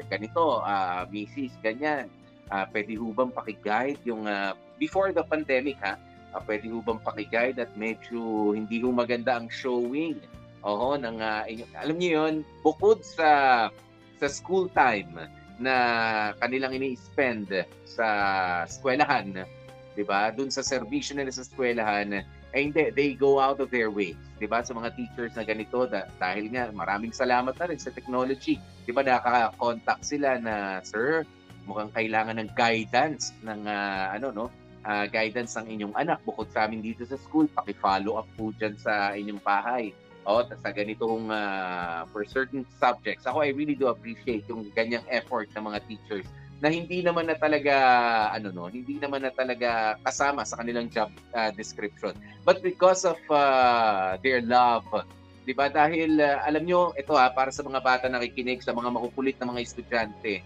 ganito, 0.10 0.62
ah, 0.66 1.06
Mrs. 1.10 1.54
ganyan. 1.62 2.10
Ah, 2.50 2.66
pwede 2.70 2.98
ho 2.98 3.14
bang 3.14 3.32
pakiguide 3.34 4.02
yung 4.04 4.26
ah, 4.26 4.58
before 4.82 5.14
the 5.14 5.24
pandemic 5.26 5.78
ha? 5.82 5.96
Ah, 6.34 6.42
pwede 6.44 6.66
ho 6.70 6.82
bang 6.82 7.02
pakiguide 7.02 7.62
at 7.62 7.72
medyo 7.78 8.52
hindi 8.58 8.82
ho 8.82 8.90
maganda 8.90 9.38
ang 9.38 9.48
showing. 9.54 10.18
Oho, 10.66 10.96
ng 10.98 11.20
inyo- 11.50 11.70
alam 11.76 11.96
niyo 12.00 12.12
'yon, 12.20 12.34
bukod 12.64 13.04
sa 13.04 13.68
sa 14.18 14.28
school 14.32 14.72
time 14.72 15.28
na 15.60 15.76
kanilang 16.40 16.74
ini-spend 16.74 17.52
sa 17.84 18.08
eskwelahan, 18.66 19.46
'di 19.94 20.04
ba? 20.08 20.32
Doon 20.34 20.50
sa 20.50 20.66
serbisyo 20.66 21.20
nila 21.20 21.30
sa 21.30 21.44
eskwelahan, 21.46 22.24
eh 22.54 22.62
hindi, 22.62 22.94
they 22.94 23.18
go 23.18 23.42
out 23.42 23.58
of 23.58 23.74
their 23.74 23.90
way, 23.90 24.14
'di 24.38 24.46
ba? 24.46 24.62
Sa 24.62 24.78
mga 24.78 24.94
teachers 24.94 25.34
na 25.34 25.42
ganito 25.42 25.90
da- 25.90 26.06
dahil 26.22 26.54
nga 26.54 26.70
maraming 26.70 27.10
salamat 27.10 27.58
na 27.58 27.66
rin 27.66 27.82
sa 27.82 27.90
technology. 27.90 28.62
'Di 28.86 28.94
ba 28.94 29.02
nakaka-contact 29.02 30.06
sila 30.06 30.38
na, 30.38 30.78
"Sir, 30.86 31.26
mukhang 31.66 31.90
kailangan 31.90 32.38
ng 32.38 32.54
guidance 32.54 33.34
ng 33.42 33.66
ah, 33.66 34.14
ano 34.14 34.30
no, 34.30 34.46
ah, 34.86 35.10
guidance 35.10 35.58
ng 35.58 35.66
inyong 35.66 35.96
anak 35.98 36.22
bukod 36.22 36.46
sa 36.54 36.70
amin 36.70 36.86
dito 36.86 37.02
sa 37.10 37.18
school, 37.18 37.50
paki-follow 37.50 38.22
up 38.22 38.30
po 38.38 38.54
dyan 38.54 38.78
sa 38.78 39.18
inyong 39.18 39.42
bahay." 39.42 39.90
O, 40.24 40.40
sa 40.40 40.72
ganitong 40.72 41.28
ah, 41.34 42.06
for 42.14 42.24
certain 42.24 42.64
subjects. 42.80 43.26
Ako, 43.28 43.44
I 43.44 43.52
really 43.52 43.76
do 43.76 43.92
appreciate 43.92 44.48
yung 44.48 44.72
ganyang 44.72 45.04
effort 45.12 45.52
ng 45.52 45.68
mga 45.68 45.80
teachers 45.90 46.30
na 46.64 46.72
hindi 46.72 47.04
naman 47.04 47.28
na 47.28 47.36
talaga 47.36 47.76
ano 48.32 48.56
no, 48.56 48.72
hindi 48.72 48.96
naman 48.96 49.28
na 49.28 49.36
talaga 49.36 50.00
kasama 50.00 50.48
sa 50.48 50.64
kanilang 50.64 50.88
job 50.88 51.12
ah, 51.36 51.52
description. 51.52 52.16
But 52.48 52.64
because 52.64 53.04
of 53.04 53.20
ah, 53.28 54.16
their 54.24 54.40
love, 54.40 54.88
'di 55.44 55.52
ba? 55.60 55.68
Dahil 55.68 56.24
ah, 56.24 56.40
alam 56.48 56.64
nyo, 56.64 56.96
ito 56.96 57.20
ha, 57.20 57.36
para 57.36 57.52
sa 57.52 57.68
mga 57.68 57.84
bata 57.84 58.08
nakikinig, 58.08 58.64
sa 58.64 58.72
mga 58.72 58.96
makukulit 58.96 59.36
na 59.44 59.52
mga 59.52 59.60
estudyante, 59.60 60.40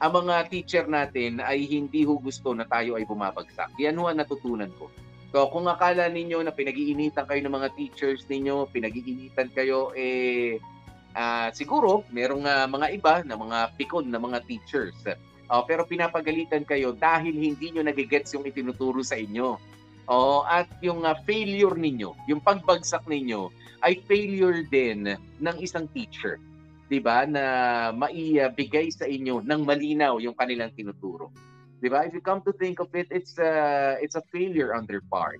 ang 0.00 0.24
mga 0.24 0.48
teacher 0.48 0.88
natin 0.88 1.44
ay 1.44 1.68
hindi 1.68 2.08
ho 2.08 2.16
gusto 2.16 2.56
na 2.56 2.64
tayo 2.64 2.96
ay 2.96 3.04
bumabagsak. 3.04 3.68
Yan 3.76 4.00
ho 4.00 4.08
ang 4.08 4.24
natutunan 4.24 4.72
ko. 4.80 4.88
So 5.36 5.52
kung 5.52 5.68
akala 5.68 6.08
ninyo 6.08 6.40
na 6.48 6.56
pinag-iinitan 6.56 7.28
kayo 7.28 7.44
ng 7.44 7.52
mga 7.52 7.76
teachers 7.76 8.24
ninyo, 8.32 8.72
pinag-iinitan 8.72 9.52
kayo, 9.52 9.92
eh, 9.92 10.56
ah, 11.12 11.52
siguro 11.52 12.08
merong 12.08 12.48
ah, 12.48 12.64
mga 12.64 12.88
iba 12.96 13.14
na 13.20 13.36
mga 13.36 13.76
pikon 13.76 14.08
na 14.08 14.16
mga 14.16 14.40
teachers. 14.48 14.96
Oh, 15.48 15.64
pero 15.64 15.88
pinapagalitan 15.88 16.68
kayo 16.68 16.92
dahil 16.92 17.32
hindi 17.32 17.72
nyo 17.72 17.80
nagigets 17.80 18.36
yung 18.36 18.44
itinuturo 18.44 19.00
sa 19.00 19.16
inyo. 19.16 19.56
Oh, 20.08 20.44
at 20.44 20.68
yung 20.84 21.04
ah, 21.04 21.16
failure 21.24 21.76
ninyo, 21.76 22.12
yung 22.28 22.40
pagbagsak 22.40 23.04
ninyo, 23.08 23.48
ay 23.84 24.00
failure 24.04 24.64
din 24.68 25.16
ng 25.16 25.56
isang 25.60 25.88
teacher. 25.92 26.40
'di 26.88 26.98
ba 27.04 27.28
na 27.28 27.44
maibigay 27.92 28.88
sa 28.88 29.04
inyo 29.04 29.44
ng 29.44 29.60
malinaw 29.62 30.16
yung 30.24 30.32
kanilang 30.32 30.72
tinuturo. 30.72 31.28
'Di 31.78 31.88
ba? 31.92 32.08
If 32.08 32.16
you 32.16 32.24
come 32.24 32.40
to 32.48 32.52
think 32.56 32.80
of 32.80 32.88
it, 32.96 33.12
it's 33.12 33.36
a 33.36 33.94
it's 34.00 34.16
a 34.16 34.24
failure 34.32 34.72
on 34.72 34.88
their 34.88 35.04
part. 35.12 35.38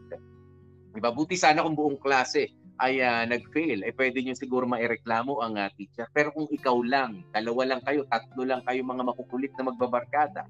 'Di 0.93 1.00
ba? 1.00 1.09
Buti 1.11 1.35
sana 1.35 1.65
kung 1.65 1.75
buong 1.75 1.99
klase 1.99 2.53
ay 2.78 3.02
ah, 3.02 3.26
nag-fail. 3.26 3.82
Eh 3.82 3.94
pwede 3.94 4.23
niyo 4.23 4.35
siguro 4.38 4.64
maireklamo 4.66 5.42
ang 5.42 5.58
ah, 5.58 5.70
teacher. 5.75 6.06
Pero 6.14 6.30
kung 6.30 6.47
ikaw 6.50 6.78
lang, 6.87 7.26
dalawa 7.35 7.75
lang 7.75 7.82
kayo, 7.82 8.06
tatlo 8.06 8.42
lang 8.47 8.62
kayo 8.64 8.80
mga 8.87 9.02
makukulit 9.02 9.52
na 9.58 9.70
magbabarkada, 9.70 10.47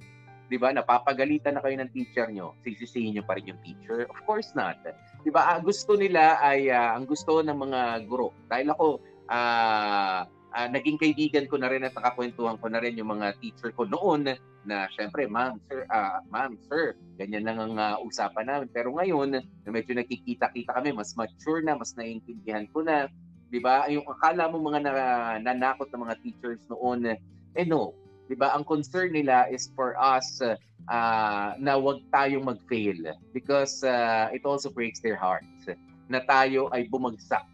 'di 0.48 0.56
ba? 0.60 0.72
Napapagalitan 0.72 1.56
na 1.56 1.62
kayo 1.64 1.76
ng 1.80 1.92
teacher 1.92 2.28
nyo, 2.32 2.56
sisisihin 2.64 3.16
niyo 3.16 3.24
pa 3.24 3.36
rin 3.36 3.52
yung 3.52 3.60
teacher? 3.64 4.08
Of 4.08 4.18
course 4.28 4.52
not. 4.52 4.80
'Di 5.24 5.30
ba? 5.32 5.56
Ang 5.56 5.64
gusto 5.64 5.96
nila 5.96 6.40
ay 6.40 6.68
ah, 6.68 6.96
ang 6.96 7.08
gusto 7.08 7.40
ng 7.40 7.56
mga 7.56 7.80
guro. 8.08 8.36
Dahil 8.48 8.72
ako 8.72 9.00
ah 9.28 10.24
ah, 10.54 10.68
naging 10.68 10.96
kaibigan 11.00 11.46
ko 11.50 11.56
na 11.60 11.68
rin 11.68 11.84
at 11.84 11.94
nakakwentuhan 11.96 12.56
ko 12.60 12.66
na 12.68 12.80
rin 12.80 12.96
yung 12.96 13.12
mga 13.16 13.36
teacher 13.40 13.70
ko 13.76 13.84
noon 13.84 14.32
na 14.64 14.88
syempre, 14.92 15.28
ma'am, 15.28 15.56
sir, 15.68 15.84
ah, 15.92 16.20
ma'am, 16.28 16.56
sir, 16.68 16.96
ganyan 17.20 17.44
lang 17.46 17.58
ang 17.58 17.74
ah, 17.76 17.96
usapan 18.04 18.46
namin. 18.48 18.68
Pero 18.72 18.92
ngayon, 18.96 19.40
na 19.40 19.68
medyo 19.68 19.92
nakikita-kita 19.96 20.76
kami, 20.76 20.92
mas 20.96 21.12
mature 21.16 21.60
na, 21.64 21.76
mas 21.76 21.92
naiintindihan 21.96 22.64
ko 22.72 22.84
na, 22.84 23.08
'di 23.48 23.60
ba? 23.64 23.88
Yung 23.88 24.04
akala 24.04 24.48
mo 24.52 24.60
mga 24.60 24.80
na, 24.84 24.92
nanakot 25.40 25.88
ng 25.88 26.04
mga 26.04 26.16
teachers 26.20 26.62
noon, 26.68 27.16
eh 27.56 27.66
no, 27.66 27.96
'di 28.28 28.36
ba? 28.36 28.52
Ang 28.56 28.64
concern 28.68 29.12
nila 29.12 29.48
is 29.48 29.72
for 29.72 29.96
us 29.96 30.40
ah, 30.88 31.56
na 31.60 31.76
wag 31.80 32.00
tayong 32.12 32.44
mag-fail 32.44 33.12
because 33.32 33.80
ah, 33.84 34.28
it 34.32 34.44
also 34.44 34.68
breaks 34.72 35.00
their 35.00 35.16
hearts 35.16 35.68
na 36.08 36.24
tayo 36.24 36.72
ay 36.72 36.88
bumagsak 36.88 37.44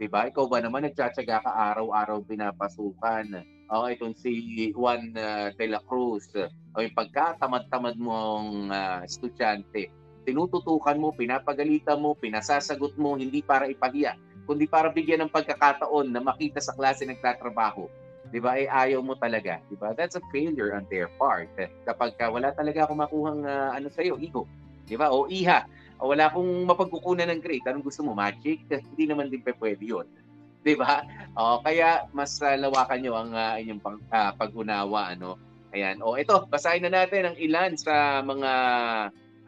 'di 0.00 0.08
ba? 0.08 0.24
Ikaw 0.32 0.48
ba 0.48 0.64
naman 0.64 0.88
nagtsatsaga 0.88 1.44
ka 1.44 1.52
araw-araw 1.52 2.24
pinapasukan? 2.24 3.44
O 3.68 3.86
itong 3.86 4.16
si 4.16 4.72
Juan 4.72 5.12
uh, 5.12 5.52
de 5.52 5.66
la 5.68 5.78
Cruz, 5.84 6.32
o 6.72 6.80
yung 6.80 6.96
pagkatamad-tamad 6.96 8.00
mong 8.00 8.72
uh, 8.72 9.04
estudyante, 9.04 9.92
tinututukan 10.24 10.96
mo, 10.96 11.12
pinapagalitan 11.12 12.00
mo, 12.00 12.16
pinasasagot 12.16 12.96
mo, 12.96 13.14
hindi 13.14 13.44
para 13.44 13.68
ipahiya, 13.68 14.16
kundi 14.48 14.66
para 14.66 14.90
bigyan 14.90 15.28
ng 15.28 15.30
pagkakataon 15.30 16.10
na 16.10 16.24
makita 16.24 16.58
sa 16.58 16.74
klase 16.74 17.04
nagtatrabaho. 17.04 17.86
'Di 18.32 18.40
ba? 18.40 18.56
Eh 18.56 18.66
ayaw 18.66 19.04
mo 19.04 19.14
talaga, 19.20 19.60
'di 19.68 19.76
ba? 19.76 19.92
That's 19.92 20.16
a 20.16 20.24
failure 20.32 20.72
on 20.72 20.88
their 20.88 21.12
part. 21.20 21.52
Kapag 21.84 22.16
ka 22.16 22.32
wala 22.32 22.56
talaga 22.56 22.88
akong 22.88 23.04
makuhang 23.04 23.44
uh, 23.44 23.70
ano 23.76 23.92
sa 23.92 24.00
iyo, 24.00 24.16
ego, 24.16 24.48
'di 24.88 24.96
ba? 24.96 25.12
O 25.12 25.28
iha, 25.30 25.68
wala 26.04 26.32
akong 26.32 26.64
mapagkukunan 26.64 27.28
ng 27.28 27.40
grade, 27.44 27.66
anong 27.68 27.86
gusto 27.86 28.00
mo? 28.04 28.16
Magic? 28.16 28.64
Hindi 28.94 29.04
naman 29.04 29.28
din 29.28 29.44
pa 29.44 29.52
pwede 29.56 29.84
yun. 29.84 30.06
Di 30.66 30.76
ba? 30.76 31.04
O, 31.36 31.60
kaya 31.64 32.04
mas 32.12 32.36
uh, 32.44 32.56
lawakan 32.56 33.00
nyo 33.00 33.12
ang 33.16 33.30
uh, 33.32 33.54
inyong 33.56 33.80
pag, 33.80 33.96
uh, 34.12 34.32
pag-unawa. 34.36 35.16
Ano? 35.16 35.40
Ayan. 35.72 36.04
O, 36.04 36.20
ito, 36.20 36.44
basahin 36.52 36.84
na 36.84 36.92
natin 37.04 37.32
ang 37.32 37.36
ilan 37.40 37.76
sa 37.80 38.20
mga 38.20 38.52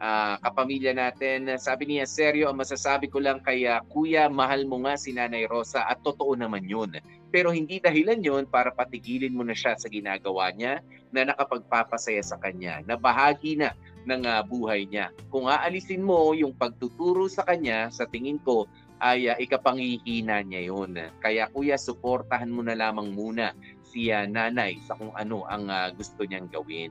uh, 0.01 0.35
kapamilya 0.41 0.97
natin. 0.97 1.53
Sabi 1.61 1.85
niya, 1.85 2.09
seryo, 2.09 2.49
ang 2.49 2.57
masasabi 2.57 3.13
ko 3.13 3.21
lang 3.21 3.45
kay 3.45 3.69
Kuya, 3.93 4.25
mahal 4.25 4.65
mo 4.65 4.81
nga 4.85 4.97
si 4.97 5.13
Nanay 5.13 5.45
Rosa 5.45 5.85
at 5.85 6.01
totoo 6.01 6.33
naman 6.33 6.65
yun. 6.65 6.97
Pero 7.33 7.49
hindi 7.49 7.81
dahilan 7.81 8.21
yun 8.21 8.45
para 8.45 8.69
patigilin 8.69 9.33
mo 9.33 9.41
na 9.41 9.57
siya 9.57 9.73
sa 9.73 9.89
ginagawa 9.89 10.53
niya 10.53 10.85
na 11.09 11.33
nakapagpapasaya 11.33 12.21
sa 12.21 12.37
kanya, 12.37 12.85
na 12.85 12.93
bahagi 12.93 13.57
na 13.57 13.73
ng 14.05 14.21
uh, 14.21 14.45
buhay 14.45 14.85
niya. 14.85 15.09
Kung 15.33 15.49
aalisin 15.49 16.05
mo 16.05 16.37
yung 16.37 16.53
pagtuturo 16.53 17.25
sa 17.25 17.41
kanya, 17.41 17.89
sa 17.89 18.05
tingin 18.05 18.37
ko, 18.37 18.69
ay 19.01 19.33
uh, 19.33 19.37
ikapangihina 19.41 20.45
niya 20.45 20.69
yun. 20.69 20.93
Kaya 21.17 21.49
kuya, 21.49 21.73
suportahan 21.73 22.53
mo 22.53 22.61
na 22.61 22.77
lamang 22.77 23.09
muna 23.09 23.57
si 23.93 24.09
ah, 24.09 24.25
nanay 24.25 24.81
sa 24.81 24.97
kung 24.97 25.13
ano 25.13 25.45
ang 25.45 25.69
ah, 25.69 25.93
gusto 25.93 26.25
niyang 26.25 26.49
gawin. 26.49 26.89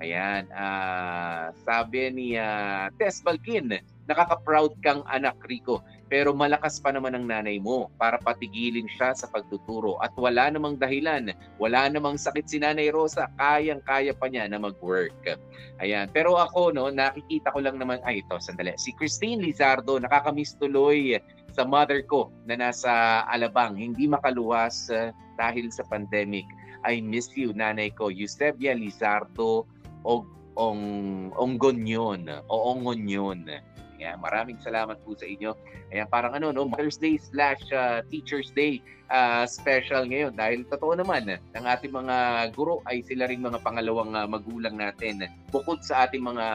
Ayan, 0.00 0.46
ah, 0.54 1.50
sabi 1.66 2.08
ni 2.14 2.38
ah, 2.38 2.88
Tess 2.94 3.20
Balkin, 3.20 3.74
nakaka-proud 4.06 4.78
kang 4.80 5.02
anak 5.10 5.36
Rico, 5.44 5.82
pero 6.10 6.34
malakas 6.34 6.82
pa 6.82 6.90
naman 6.90 7.14
ang 7.14 7.30
nanay 7.30 7.62
mo 7.62 7.86
para 7.94 8.18
patigilin 8.18 8.90
siya 8.90 9.14
sa 9.14 9.30
pagtuturo 9.30 9.94
at 10.02 10.10
wala 10.18 10.50
namang 10.50 10.74
dahilan, 10.74 11.30
wala 11.62 11.86
namang 11.86 12.18
sakit 12.18 12.50
si 12.50 12.58
Nanay 12.58 12.90
Rosa, 12.90 13.30
kayang-kaya 13.38 14.10
pa 14.18 14.26
niya 14.26 14.50
na 14.50 14.58
mag-work. 14.58 15.14
Ayan, 15.78 16.10
pero 16.10 16.34
ako 16.34 16.74
no, 16.74 16.90
nakikita 16.90 17.54
ko 17.54 17.62
lang 17.62 17.78
naman 17.78 18.02
ay 18.02 18.26
ito, 18.26 18.34
sandali. 18.42 18.74
Si 18.74 18.90
Christine 18.98 19.38
Lizardo 19.38 20.02
nakakamiss 20.02 20.58
tuloy 20.58 21.14
sa 21.54 21.62
mother 21.62 22.02
ko 22.02 22.34
na 22.42 22.58
nasa 22.58 23.22
Alabang, 23.30 23.78
hindi 23.78 24.10
makaluwas 24.10 24.90
ah, 24.90 25.14
dahil 25.38 25.70
sa 25.70 25.86
pandemic. 25.86 26.44
I 26.82 26.98
miss 26.98 27.30
you, 27.38 27.54
nanay 27.54 27.94
ko. 27.94 28.10
Eusebia 28.10 28.74
Lizardo 28.74 29.62
o 30.02 30.26
Ong 30.58 31.30
Onggonyon 31.38 32.26
o 32.50 32.54
Ongonyon. 32.74 33.46
Ayan, 34.00 34.16
maraming 34.16 34.56
salamat 34.64 34.96
po 35.04 35.12
sa 35.12 35.28
inyo. 35.28 35.52
Ayan, 35.92 36.08
parang 36.08 36.32
ano, 36.32 36.48
no, 36.56 36.64
Mother's 36.64 36.96
Day 36.96 37.20
slash 37.20 37.60
uh, 37.68 38.00
Teacher's 38.08 38.48
Day 38.56 38.80
uh, 39.12 39.44
special 39.44 40.08
ngayon. 40.08 40.32
Dahil 40.32 40.64
totoo 40.64 40.96
naman, 40.96 41.28
ang 41.28 41.66
ating 41.68 41.92
mga 41.92 42.48
guro 42.56 42.80
ay 42.88 43.04
sila 43.04 43.28
rin 43.28 43.44
mga 43.44 43.60
pangalawang 43.60 44.16
uh, 44.16 44.24
magulang 44.24 44.80
natin. 44.80 45.28
Bukod 45.52 45.84
sa 45.84 46.08
ating 46.08 46.24
mga 46.24 46.46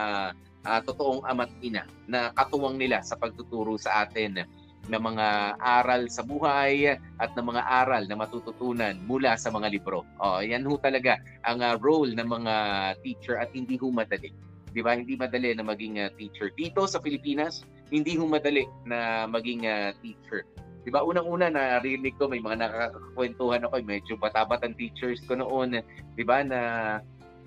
uh, 0.65 0.79
totoong 0.81 1.21
ama't 1.29 1.53
ina 1.61 1.85
na 2.09 2.33
katuwang 2.33 2.81
nila 2.81 3.05
sa 3.05 3.13
pagtuturo 3.13 3.77
sa 3.77 4.09
atin 4.09 4.41
ng 4.85 5.01
mga 5.01 5.57
aral 5.57 6.05
sa 6.13 6.21
buhay 6.21 6.93
at 6.93 7.29
ng 7.33 7.45
mga 7.45 7.61
aral 7.65 8.05
na 8.05 8.17
matututunan 8.17 8.93
mula 9.05 9.33
sa 9.33 9.49
mga 9.49 9.69
libro. 9.73 10.05
Oh, 10.21 10.41
yan 10.41 10.65
ho 10.65 10.77
talaga 10.77 11.17
ang 11.45 11.61
uh, 11.61 11.77
role 11.81 12.13
ng 12.13 12.25
mga 12.25 12.53
teacher 13.01 13.37
at 13.37 13.49
hindi 13.53 13.77
ho 13.81 13.89
madali. 13.89 14.29
'Di 14.75 14.83
ba? 14.83 14.91
Hindi 14.99 15.15
madali 15.15 15.55
na 15.55 15.63
maging 15.63 16.03
uh, 16.03 16.11
teacher 16.19 16.51
dito 16.51 16.83
sa 16.83 16.99
Pilipinas. 16.99 17.63
Hindi 17.87 18.19
ho 18.19 18.27
madali 18.27 18.67
na 18.83 19.23
maging 19.23 19.63
uh, 19.63 19.95
teacher. 20.03 20.43
'Di 20.83 20.91
ba? 20.91 20.99
Unang-una 21.07 21.47
narinig 21.47 22.19
ko 22.19 22.27
may 22.27 22.43
mga 22.43 22.67
nakakakwentuhan 22.67 23.63
ako, 23.63 23.79
medyo 23.87 24.13
bata-batang 24.19 24.75
teachers 24.75 25.23
ko 25.23 25.39
noon, 25.39 25.79
'di 26.19 26.23
ba, 26.27 26.43
na 26.43 26.59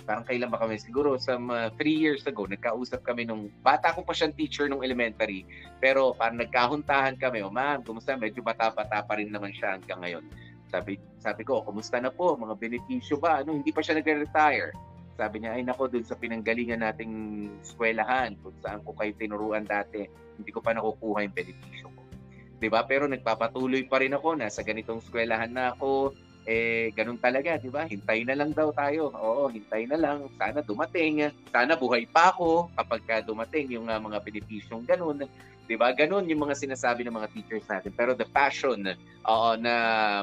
parang 0.09 0.25
kailan 0.25 0.49
ba 0.49 0.57
kami 0.57 0.81
siguro 0.81 1.21
some 1.21 1.53
uh, 1.53 1.69
three 1.77 1.93
years 1.93 2.25
ago 2.25 2.49
nagkausap 2.49 3.05
kami 3.05 3.29
nung 3.29 3.53
bata 3.61 3.93
ko 3.93 4.01
pa 4.01 4.17
siyang 4.17 4.33
teacher 4.33 4.65
nung 4.65 4.81
elementary 4.81 5.45
pero 5.85 6.17
parang 6.17 6.41
nagkahuntahan 6.41 7.21
kami 7.21 7.45
oh 7.45 7.53
ma'am 7.53 7.85
kumusta 7.85 8.17
medyo 8.17 8.41
bata-bata 8.41 9.05
pa 9.05 9.21
rin 9.21 9.29
naman 9.29 9.53
siya 9.53 9.77
hanggang 9.77 10.01
ngayon 10.01 10.25
sabi 10.73 10.97
sabi 11.21 11.45
ko 11.45 11.61
kumusta 11.61 12.01
na 12.01 12.09
po 12.09 12.41
mga 12.41 12.57
benepisyo 12.57 13.21
ba 13.21 13.45
ano 13.45 13.61
hindi 13.61 13.69
pa 13.69 13.85
siya 13.85 14.01
nagre-retire 14.01 14.73
sabi 15.19 15.43
niya 15.43 15.59
ay 15.59 15.67
nako 15.67 15.91
doon 15.91 16.07
sa 16.07 16.15
pinanggalingan 16.15 16.87
nating 16.87 17.13
eskwelahan 17.59 18.39
kung 18.39 18.55
saan 18.63 18.79
ko 18.87 18.95
kayo 18.95 19.11
tinuruan 19.19 19.67
dati 19.67 20.07
hindi 20.39 20.51
ko 20.55 20.63
pa 20.63 20.71
nakukuha 20.71 21.27
yung 21.27 21.35
benepisyo 21.35 21.91
ko 21.91 22.03
ba 22.71 22.87
pero 22.87 23.11
nagpapatuloy 23.11 23.83
pa 23.91 23.99
rin 23.99 24.15
ako 24.15 24.39
nasa 24.39 24.63
ganitong 24.63 25.03
eskwelahan 25.03 25.51
na 25.51 25.75
ako 25.75 26.15
eh 26.49 26.97
ganun 26.97 27.21
talaga, 27.21 27.61
'di 27.61 27.69
ba? 27.69 27.85
Hintay 27.85 28.25
na 28.25 28.33
lang 28.33 28.57
daw 28.57 28.73
tayo. 28.73 29.13
Oo, 29.13 29.53
hintay 29.53 29.85
na 29.85 30.01
lang. 30.01 30.33
Sana 30.41 30.65
dumating. 30.65 31.29
Sana 31.53 31.77
buhay 31.77 32.09
pa 32.09 32.33
ako 32.33 32.73
kapag 32.73 33.01
ka 33.05 33.17
dumating 33.21 33.69
yung 33.77 33.85
uh, 33.85 34.01
mga 34.01 34.25
benepisyong 34.25 34.89
ganun. 34.89 35.29
'Di 35.69 35.77
ba? 35.77 35.93
Ganun 35.93 36.25
yung 36.33 36.49
mga 36.49 36.57
sinasabi 36.57 37.05
ng 37.05 37.13
mga 37.13 37.29
teachers 37.37 37.69
natin. 37.69 37.93
Pero 37.93 38.17
the 38.17 38.25
passion 38.33 38.89
oo, 39.29 39.51
na 39.61 39.75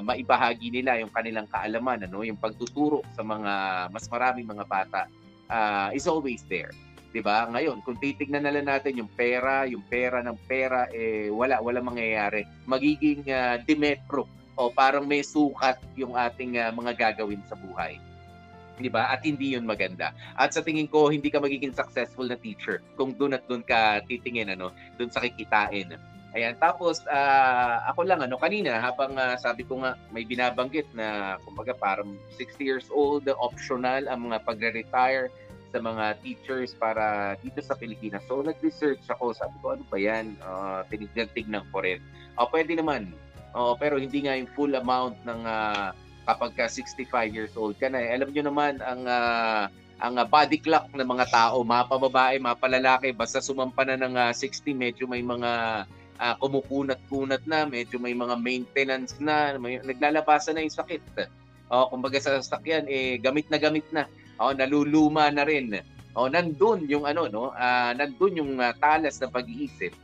maibahagi 0.02 0.74
nila 0.74 0.98
yung 0.98 1.14
kanilang 1.14 1.46
kaalaman, 1.54 2.10
ano, 2.10 2.26
yung 2.26 2.42
pagtuturo 2.42 3.06
sa 3.14 3.22
mga 3.22 3.54
mas 3.94 4.10
maraming 4.10 4.50
mga 4.50 4.66
bata 4.66 5.06
uh, 5.54 5.94
is 5.94 6.10
always 6.10 6.42
there. 6.50 6.74
'di 7.14 7.22
ba? 7.22 7.46
Ngayon, 7.48 7.86
kung 7.86 7.96
titingnan 8.02 8.44
na 8.44 8.52
lang 8.52 8.68
natin 8.68 9.00
yung 9.00 9.12
pera, 9.14 9.70
yung 9.70 9.86
pera 9.86 10.20
ng 10.26 10.36
pera 10.50 10.90
eh 10.92 11.30
wala 11.30 11.62
wala 11.62 11.80
mangyayari. 11.80 12.44
Magiging 12.66 13.24
uh, 13.30 13.62
Demetro 13.64 14.26
o 14.58 14.74
parang 14.74 15.06
may 15.06 15.22
sukat 15.22 15.78
yung 15.94 16.18
ating 16.18 16.58
uh, 16.58 16.74
mga 16.74 16.92
gagawin 16.98 17.40
sa 17.46 17.56
buhay. 17.56 18.02
'Di 18.78 18.90
ba? 18.92 19.12
At 19.12 19.24
hindi 19.24 19.56
'yun 19.56 19.68
maganda. 19.68 20.12
At 20.36 20.56
sa 20.56 20.62
tingin 20.62 20.88
ko, 20.88 21.08
hindi 21.12 21.32
ka 21.32 21.40
magiging 21.40 21.76
successful 21.76 22.28
na 22.28 22.40
teacher 22.40 22.84
kung 23.00 23.16
doon 23.16 23.36
at 23.38 23.44
doon 23.48 23.64
ka 23.64 24.04
titingin 24.08 24.52
ano, 24.52 24.72
doon 25.00 25.12
sa 25.12 25.24
kikitain. 25.24 25.96
Ayan, 26.36 26.60
tapos 26.60 27.00
uh, 27.08 27.80
ako 27.88 28.04
lang 28.04 28.20
ano 28.20 28.36
kanina 28.36 28.76
habang 28.84 29.16
uh, 29.16 29.40
sabi 29.40 29.64
ko 29.64 29.80
nga 29.80 29.96
may 30.12 30.28
binabanggit 30.28 30.84
na 30.92 31.40
kumbaga 31.48 31.72
parang 31.72 32.20
60 32.36 32.60
years 32.60 32.88
old, 32.92 33.24
optional 33.40 34.04
ang 34.12 34.28
mga 34.28 34.44
pagre-retire 34.44 35.32
sa 35.72 35.80
mga 35.80 36.20
teachers 36.20 36.76
para 36.76 37.36
dito 37.40 37.64
sa 37.64 37.72
Pilipinas. 37.80 38.20
So 38.28 38.44
nag-research 38.44 39.08
ako, 39.08 39.32
sabi 39.32 39.56
ko 39.64 39.80
ano 39.80 39.84
ba 39.88 39.96
'yan? 39.96 40.36
Uh, 40.44 40.84
tinignan-tignan 40.92 41.64
ko 41.72 41.80
rin. 41.80 42.04
Uh, 42.36 42.48
pwede 42.52 42.76
naman 42.76 43.16
Oo, 43.56 43.80
pero 43.80 43.96
hindi 43.96 44.20
nga 44.28 44.36
yung 44.36 44.52
full 44.52 44.76
amount 44.76 45.16
ng 45.24 45.42
uh, 45.48 45.96
kapag 46.26 46.52
ka 46.58 46.66
65 46.68 47.06
years 47.32 47.54
old 47.56 47.78
ka 47.78 47.88
na. 47.90 48.02
Eh. 48.02 48.18
Alam 48.18 48.34
niyo 48.34 48.44
naman 48.50 48.82
ang 48.82 49.02
uh, 49.06 49.70
ang 50.04 50.20
uh, 50.20 50.28
body 50.28 50.60
clock 50.60 50.92
ng 50.92 51.08
mga 51.08 51.32
tao, 51.32 51.64
mapababae, 51.64 52.36
mapalalaki, 52.42 53.16
basta 53.16 53.40
sumampa 53.40 53.88
na 53.88 53.96
ng 53.96 54.16
uh, 54.20 54.34
60, 54.36 54.76
medyo 54.76 55.08
may 55.08 55.24
mga 55.24 55.84
uh, 56.20 56.36
kumukunat-kunat 56.44 57.48
na, 57.48 57.64
medyo 57.64 57.96
may 57.96 58.12
mga 58.12 58.36
maintenance 58.36 59.16
na, 59.24 59.56
may, 59.56 59.80
naglalabasan 59.80 60.60
na 60.60 60.68
yung 60.68 60.76
sakit. 60.76 61.00
O, 61.72 61.88
kumbaga 61.96 62.20
sa 62.20 62.44
sasakyan, 62.44 62.84
eh, 62.92 63.16
gamit 63.24 63.48
na 63.48 63.56
gamit 63.56 63.88
na. 63.96 64.04
O, 64.36 64.52
naluluma 64.52 65.32
na 65.32 65.48
rin. 65.48 65.72
O, 66.12 66.28
nandun 66.28 66.92
yung 66.92 67.08
ano, 67.08 67.32
no? 67.32 67.56
Uh, 67.56 67.96
nandun 67.96 68.36
yung 68.36 68.52
uh, 68.60 68.76
talas 68.84 69.16
ng 69.24 69.32
pag-iisip. 69.32 69.96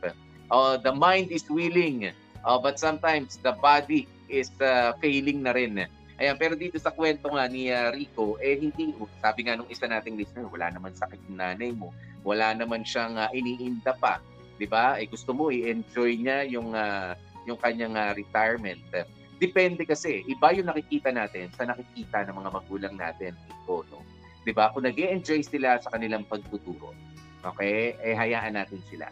O, 0.48 0.80
the 0.80 0.90
mind 0.96 1.28
is 1.28 1.44
willing, 1.52 2.08
Uh, 2.44 2.58
but 2.58 2.78
sometimes 2.78 3.38
the 3.42 3.54
body 3.62 4.06
is 4.26 4.50
uh, 4.60 4.92
failing 4.98 5.42
na 5.46 5.54
rin. 5.54 5.86
Ayan, 6.22 6.38
pero 6.38 6.54
dito 6.54 6.78
sa 6.78 6.94
kwento 6.94 7.26
nga 7.34 7.50
ni 7.50 7.66
uh, 7.66 7.90
Rico, 7.90 8.38
eh 8.38 8.54
hindi, 8.54 8.94
sabi 9.18 9.42
nga 9.42 9.58
nung 9.58 9.66
isa 9.66 9.90
nating 9.90 10.14
listener, 10.14 10.46
wala 10.46 10.70
naman 10.70 10.94
sakit 10.94 11.18
ng 11.26 11.34
nanay 11.34 11.74
mo. 11.74 11.90
Wala 12.22 12.54
naman 12.54 12.86
siyang 12.86 13.18
uh, 13.18 13.26
iniinda 13.34 13.90
pa. 13.98 14.22
'Di 14.54 14.70
ba? 14.70 15.02
Eh 15.02 15.10
gusto 15.10 15.34
mo 15.34 15.50
i-enjoy 15.50 16.22
niya 16.22 16.46
yung 16.46 16.78
uh, 16.78 17.18
yung 17.50 17.58
kanyang 17.58 17.98
uh, 17.98 18.14
retirement. 18.14 18.78
Depende 19.42 19.82
kasi, 19.82 20.22
iba 20.30 20.54
yung 20.54 20.70
nakikita 20.70 21.10
natin 21.10 21.50
sa 21.58 21.66
nakikita 21.66 22.22
ng 22.30 22.38
mga 22.38 22.50
magulang 22.54 22.94
natin. 22.94 23.34
Ito, 23.34 23.82
no? 23.90 24.06
'Di 24.46 24.54
ba? 24.54 24.70
Kung 24.70 24.86
nag 24.86 24.94
enjoy 24.94 25.42
sila 25.42 25.82
sa 25.82 25.90
kanilang 25.90 26.22
pagtuturo, 26.30 26.94
okay, 27.42 27.98
eh 27.98 28.14
hayaan 28.14 28.54
natin 28.54 28.78
sila. 28.86 29.10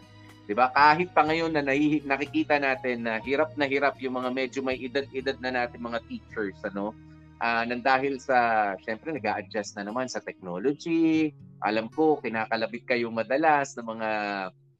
'Di 0.51 0.59
ba? 0.59 0.67
Kahit 0.75 1.15
pa 1.15 1.23
ngayon 1.23 1.55
na 1.55 1.63
nahi, 1.63 2.03
nakikita 2.03 2.59
natin 2.59 3.07
na 3.07 3.23
hirap 3.23 3.55
na 3.55 3.63
hirap 3.63 3.95
yung 4.03 4.19
mga 4.19 4.35
medyo 4.35 4.59
may 4.59 4.75
edad-edad 4.83 5.39
na 5.39 5.63
natin 5.63 5.79
mga 5.79 6.03
teachers, 6.11 6.59
ano? 6.67 6.91
Uh, 7.39 7.63
nang 7.71 7.79
dahil 7.79 8.19
sa, 8.19 8.75
syempre, 8.83 9.15
nag 9.15 9.23
adjust 9.23 9.79
na 9.79 9.87
naman 9.87 10.11
sa 10.11 10.19
technology. 10.19 11.31
Alam 11.63 11.87
ko, 11.87 12.19
kinakalabit 12.19 12.83
kayo 12.83 13.07
madalas 13.15 13.79
ng 13.79 13.95
mga 13.95 14.09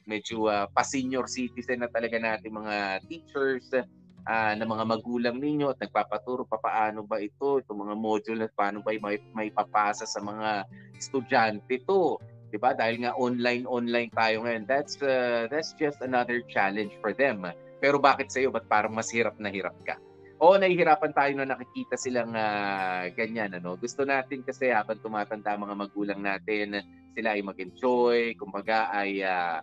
medyo 0.03 0.51
uh, 0.51 0.67
pa-senior 0.75 1.31
citizen 1.31 1.87
na 1.87 1.87
talaga 1.87 2.19
natin 2.19 2.51
mga 2.51 3.07
teachers 3.07 3.71
uh, 3.71 4.51
na 4.51 4.65
mga 4.67 4.83
magulang 4.83 5.39
ninyo 5.39 5.71
at 5.71 5.79
nagpapaturo 5.79 6.43
pa 6.51 6.59
paano 6.59 7.07
ba 7.07 7.23
ito, 7.23 7.63
itong 7.63 7.87
mga 7.87 7.95
module 7.95 8.43
at 8.43 8.51
paano 8.59 8.83
ba 8.83 8.91
may, 8.91 9.23
may 9.31 9.47
papasa 9.55 10.03
sa 10.03 10.19
mga 10.19 10.67
estudyante 10.99 11.79
to 11.87 12.19
'di 12.51 12.59
ba? 12.59 12.75
Dahil 12.75 13.07
nga 13.07 13.15
online 13.15 13.63
online 13.63 14.11
tayo 14.11 14.43
ngayon. 14.43 14.67
That's 14.67 14.99
uh, 14.99 15.47
that's 15.47 15.71
just 15.79 16.03
another 16.03 16.43
challenge 16.51 16.91
for 16.99 17.15
them. 17.15 17.47
Pero 17.79 17.97
bakit 17.97 18.29
sa 18.29 18.43
iyo 18.43 18.51
ba't 18.51 18.67
parang 18.67 18.93
mas 18.93 19.09
hirap 19.09 19.39
na 19.39 19.49
hirap 19.49 19.73
ka? 19.87 19.95
O 20.41 20.57
nahihirapan 20.57 21.13
tayo 21.13 21.31
na 21.37 21.53
nakikita 21.53 21.95
silang 21.95 22.33
uh, 22.33 23.05
ganyan 23.13 23.55
ano. 23.55 23.77
Gusto 23.77 24.03
natin 24.03 24.41
kasi 24.41 24.73
habang 24.73 24.97
tumatanda 24.97 25.53
mga 25.53 25.75
magulang 25.77 26.17
natin, 26.17 26.81
sila 27.13 27.37
ay 27.37 27.45
mag-enjoy, 27.45 28.33
kumbaga 28.41 28.89
ay 28.89 29.21
uh, 29.21 29.61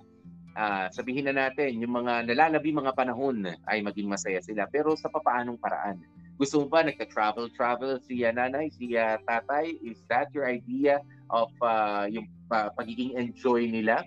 uh, 0.54 0.86
sabihin 0.94 1.26
na 1.26 1.34
natin 1.34 1.82
yung 1.82 1.98
mga 1.98 2.30
nalalabi 2.30 2.70
mga 2.70 2.94
panahon 2.94 3.42
ay 3.66 3.82
maging 3.82 4.06
masaya 4.06 4.38
sila 4.38 4.70
pero 4.70 4.94
sa 4.94 5.10
papaanong 5.10 5.58
paraan. 5.58 5.98
Gusto 6.38 6.62
mo 6.62 6.70
ba 6.70 6.86
nagka-travel 6.86 7.50
travel 7.58 7.98
si 8.06 8.22
uh, 8.22 8.30
nanay, 8.30 8.70
si 8.70 8.94
tatay? 9.26 9.82
Is 9.82 9.98
that 10.06 10.30
your 10.30 10.46
idea 10.46 11.02
of 11.34 11.50
uh, 11.58 12.06
yung 12.06 12.30
uh, 12.50 12.68
pagiging 12.74 13.16
enjoy 13.16 13.68
nila, 13.68 14.04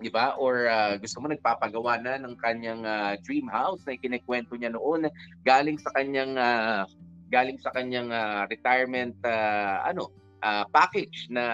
'di 0.00 0.10
ba? 0.10 0.34
Or 0.40 0.66
uh, 0.66 0.96
gusto 0.96 1.20
mo 1.20 1.28
nagpapagawa 1.28 2.00
na 2.00 2.16
ng 2.16 2.34
kanyang 2.40 2.82
uh, 2.88 3.14
dream 3.20 3.46
house 3.46 3.84
na 3.84 3.94
ikinikwento 3.94 4.56
niya 4.56 4.72
noon 4.72 5.06
galing 5.44 5.76
sa 5.76 5.92
kanyang 5.94 6.34
uh, 6.40 6.88
galing 7.28 7.60
sa 7.60 7.70
kanyang 7.76 8.10
uh, 8.10 8.48
retirement 8.48 9.14
uh, 9.22 9.84
ano 9.86 10.10
uh, 10.42 10.64
package 10.72 11.28
na 11.28 11.44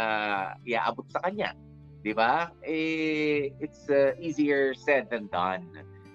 iaabot 0.62 1.04
sa 1.10 1.20
kanya. 1.26 1.52
'Di 2.06 2.14
ba? 2.14 2.54
Eh 2.62 3.50
it's 3.58 3.90
uh, 3.90 4.14
easier 4.22 4.72
said 4.72 5.10
than 5.10 5.26
done. 5.34 5.66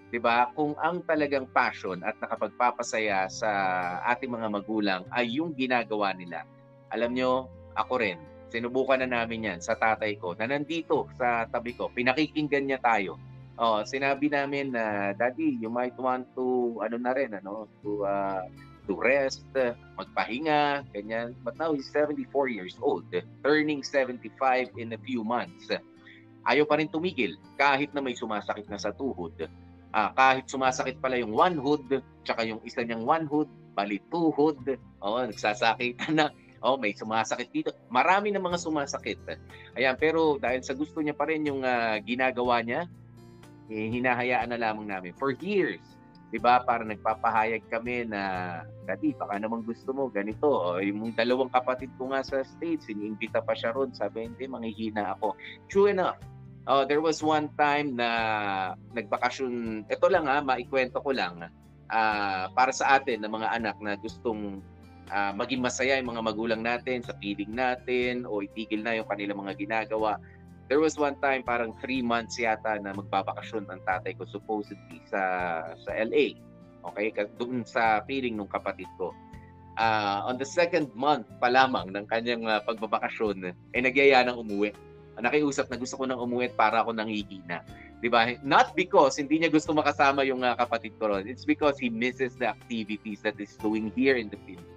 'di 0.10 0.20
ba? 0.24 0.52
Kung 0.56 0.74
ang 0.80 1.04
talagang 1.04 1.52
passion 1.52 2.00
at 2.04 2.16
nakapagpapasaya 2.24 3.28
sa 3.28 3.52
ating 4.08 4.32
mga 4.32 4.48
magulang 4.52 5.02
ay 5.12 5.40
yung 5.40 5.52
ginagawa 5.52 6.16
nila. 6.16 6.48
Alam 6.92 7.16
nyo, 7.16 7.32
ako 7.80 8.04
rin, 8.04 8.20
sinubukan 8.52 9.00
na 9.00 9.24
namin 9.24 9.48
'yan 9.48 9.60
sa 9.64 9.80
tatay 9.80 10.20
ko 10.20 10.36
na 10.36 10.52
nandito 10.52 11.08
sa 11.16 11.48
tabi 11.48 11.74
ko. 11.74 11.88
Pinakikinggan 11.90 12.68
niya 12.68 12.80
tayo. 12.84 13.16
Oh, 13.62 13.86
sinabi 13.86 14.28
namin 14.28 14.74
na, 14.74 15.14
Daddy, 15.14 15.62
you 15.62 15.70
might 15.70 15.94
want 15.96 16.26
to 16.36 16.78
ano 16.82 16.98
na 16.98 17.14
rin 17.14 17.32
ano, 17.38 17.70
to 17.86 18.04
uh, 18.04 18.42
to 18.90 18.98
rest, 18.98 19.46
magpahinga, 19.96 20.84
ganyan. 20.92 21.38
But 21.46 21.56
now 21.62 21.72
he's 21.72 21.88
74 21.94 22.50
years 22.50 22.76
old, 22.82 23.08
turning 23.46 23.86
75 23.86 24.28
in 24.76 24.92
a 24.92 25.00
few 25.00 25.22
months. 25.22 25.70
Ayaw 26.42 26.66
pa 26.66 26.82
rin 26.82 26.90
tumigil 26.90 27.38
kahit 27.56 27.94
na 27.94 28.02
may 28.02 28.18
sumasakit 28.18 28.66
na 28.66 28.82
sa 28.82 28.90
tuhod. 28.90 29.38
Ah, 29.94 30.10
kahit 30.16 30.50
sumasakit 30.50 30.98
pala 30.98 31.22
yung 31.22 31.36
one 31.36 31.60
hood, 31.60 31.86
tsaka 32.26 32.48
yung 32.48 32.64
isa 32.66 32.82
niyang 32.82 33.06
one 33.06 33.30
hood, 33.30 33.50
bali 33.78 34.02
two 34.10 34.34
hood, 34.34 34.58
oh, 35.04 35.22
nagsasakitan 35.22 36.16
na. 36.20 36.34
Oh, 36.62 36.78
may 36.78 36.94
sumasakit 36.94 37.50
dito. 37.50 37.74
Marami 37.90 38.30
na 38.30 38.38
mga 38.38 38.62
sumasakit. 38.62 39.18
Ayan, 39.74 39.98
pero 39.98 40.38
dahil 40.38 40.62
sa 40.62 40.78
gusto 40.78 41.02
niya 41.02 41.18
pa 41.18 41.26
rin 41.26 41.42
yung 41.42 41.66
uh, 41.66 41.98
ginagawa 42.06 42.62
niya, 42.62 42.86
eh, 43.72 43.90
hinahayaan 43.90 44.54
na 44.54 44.62
lamang 44.62 44.86
namin 44.86 45.16
for 45.18 45.34
years 45.42 45.82
'di 46.32 46.40
ba? 46.40 46.64
Para 46.64 46.88
nagpapahayag 46.88 47.68
kami 47.68 48.08
na 48.08 48.64
dati 48.88 49.12
baka 49.12 49.36
naman 49.36 49.68
gusto 49.68 49.92
mo 49.92 50.08
ganito. 50.08 50.48
O, 50.48 50.80
yung 50.80 51.12
dalawang 51.12 51.52
kapatid 51.52 51.92
ko 52.00 52.10
nga 52.16 52.24
sa 52.24 52.42
States, 52.48 52.88
iniimbita 52.88 53.44
pa 53.44 53.52
siya 53.52 53.76
ron, 53.76 53.92
sabi 53.92 54.32
hindi 54.32 54.48
manghihina 54.48 55.20
ako. 55.20 55.36
True 55.68 55.92
enough. 55.92 56.18
Uh, 56.66 56.88
there 56.88 57.04
was 57.04 57.20
one 57.20 57.52
time 57.60 58.00
na 58.00 58.08
nagbakasyon, 58.96 59.86
ito 59.92 60.08
lang 60.08 60.30
ha, 60.30 60.40
maikwento 60.40 61.04
ko 61.04 61.12
lang, 61.12 61.52
uh, 61.92 62.46
para 62.54 62.72
sa 62.72 62.96
atin 62.96 63.26
na 63.26 63.30
mga 63.30 63.50
anak 63.52 63.76
na 63.82 64.00
gustong 64.00 64.64
uh, 65.12 65.36
maging 65.36 65.60
masaya 65.60 66.00
yung 66.00 66.16
mga 66.16 66.24
magulang 66.24 66.62
natin 66.64 67.04
sa 67.04 67.14
piling 67.20 67.52
natin 67.52 68.24
o 68.24 68.42
itigil 68.42 68.82
na 68.82 68.96
yung 68.96 69.06
kanilang 69.06 69.44
mga 69.44 69.60
ginagawa 69.60 70.18
there 70.72 70.80
was 70.80 70.96
one 70.96 71.20
time 71.20 71.44
parang 71.44 71.76
three 71.84 72.00
months 72.00 72.40
yata 72.40 72.80
na 72.80 72.96
magbabakasyon 72.96 73.68
ang 73.68 73.84
tatay 73.84 74.16
ko 74.16 74.24
supposedly 74.24 75.04
sa 75.12 75.20
sa 75.84 75.92
LA. 76.00 76.40
Okay, 76.96 77.12
doon 77.36 77.68
sa 77.68 78.00
feeling 78.08 78.40
ng 78.40 78.48
kapatid 78.48 78.88
ko. 78.96 79.12
Uh, 79.76 80.24
on 80.24 80.40
the 80.40 80.48
second 80.48 80.88
month 80.96 81.28
pa 81.44 81.52
lamang 81.52 81.92
ng 81.92 82.08
kanyang 82.08 82.48
uh, 82.48 82.64
pagbabakasyon, 82.64 83.52
eh 83.52 83.80
nagyaya 83.84 84.24
ng 84.24 84.40
umuwi. 84.40 84.72
Nakiusap 85.20 85.68
na 85.68 85.76
gusto 85.76 86.00
ko 86.00 86.08
nang 86.08 86.24
umuwi 86.24 86.48
para 86.56 86.88
ako 86.88 86.96
nangihina. 86.96 87.68
'Di 88.00 88.08
ba? 88.08 88.32
Not 88.40 88.72
because 88.72 89.20
hindi 89.20 89.44
niya 89.44 89.52
gusto 89.52 89.76
makasama 89.76 90.24
yung 90.24 90.48
uh, 90.48 90.56
kapatid 90.56 90.96
ko 90.98 91.12
ron. 91.12 91.28
It's 91.28 91.44
because 91.44 91.76
he 91.84 91.92
misses 91.92 92.40
the 92.40 92.48
activities 92.48 93.20
that 93.28 93.36
he's 93.36 93.60
doing 93.60 93.92
here 93.92 94.16
in 94.16 94.32
the 94.32 94.40
Philippines. 94.48 94.71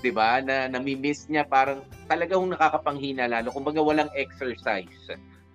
'Di 0.00 0.10
ba? 0.12 0.40
Na 0.40 0.66
nami-miss 0.66 1.28
niya 1.28 1.44
parang 1.46 1.84
talagang 2.08 2.44
nakakapanghina 2.48 3.28
lalo 3.28 3.52
kumbaga 3.52 3.80
walang 3.80 4.10
exercise. 4.16 4.88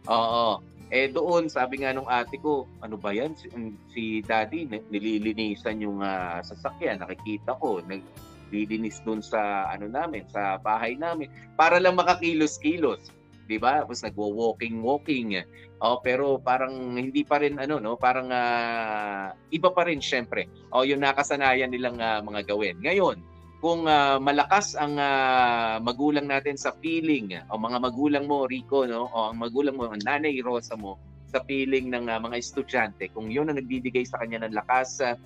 Oo. 0.09 0.61
Eh 0.93 1.09
doon, 1.09 1.49
sabi 1.49 1.81
nga 1.81 1.97
nung 1.97 2.05
ate 2.05 2.37
ko, 2.37 2.69
ano 2.85 2.93
ba 2.93 3.09
yan? 3.09 3.33
Si, 3.33 3.49
si 3.89 4.03
daddy, 4.21 4.69
nililinisan 4.69 5.81
yung 5.81 6.05
uh, 6.05 6.37
sasakyan. 6.45 7.01
Nakikita 7.01 7.57
ko, 7.57 7.81
naglilinis 7.81 9.01
doon 9.01 9.25
sa 9.25 9.65
ano 9.73 9.89
namin, 9.89 10.29
sa 10.29 10.61
bahay 10.61 10.93
namin. 10.93 11.25
Para 11.57 11.81
lang 11.81 11.97
makakilos-kilos. 11.97 13.01
'di 13.45 13.57
ba? 13.61 13.81
Tapos 13.85 14.01
nagwo-walking 14.01 14.81
walking. 14.81 15.41
Oh, 15.81 16.01
pero 16.01 16.41
parang 16.41 16.97
hindi 16.97 17.21
pa 17.21 17.41
rin 17.41 17.61
ano 17.61 17.77
no, 17.77 17.93
parang 17.97 18.29
uh, 18.33 19.29
iba 19.53 19.69
pa 19.69 19.85
rin 19.85 20.01
syempre. 20.01 20.49
Oh, 20.73 20.81
yung 20.81 21.01
nakasanayan 21.05 21.69
nilang 21.69 22.01
uh, 22.01 22.21
mga 22.25 22.49
gawin. 22.49 22.77
Ngayon, 22.81 23.21
kung 23.65 23.89
uh, 23.89 24.21
malakas 24.21 24.77
ang 24.77 25.01
uh, 25.01 25.81
magulang 25.81 26.29
natin 26.29 26.53
sa 26.53 26.69
feeling 26.85 27.33
o 27.49 27.57
mga 27.57 27.81
magulang 27.81 28.29
mo 28.29 28.45
Rico 28.45 28.85
no? 28.85 29.09
O 29.09 29.33
ang 29.33 29.41
magulang 29.41 29.73
mo 29.73 29.89
ang 29.89 30.05
nanay 30.05 30.37
Rosa 30.45 30.77
mo 30.77 31.01
sa 31.33 31.41
feeling 31.49 31.89
ng 31.89 32.05
uh, 32.05 32.21
mga 32.21 32.37
estudyante 32.37 33.09
kung 33.09 33.33
yun 33.33 33.49
ang 33.49 33.57
nagbibigay 33.57 34.05
sa 34.05 34.21
kanya 34.21 34.45
ng 34.45 34.53
lakas 34.53 35.01
uh, 35.01 35.17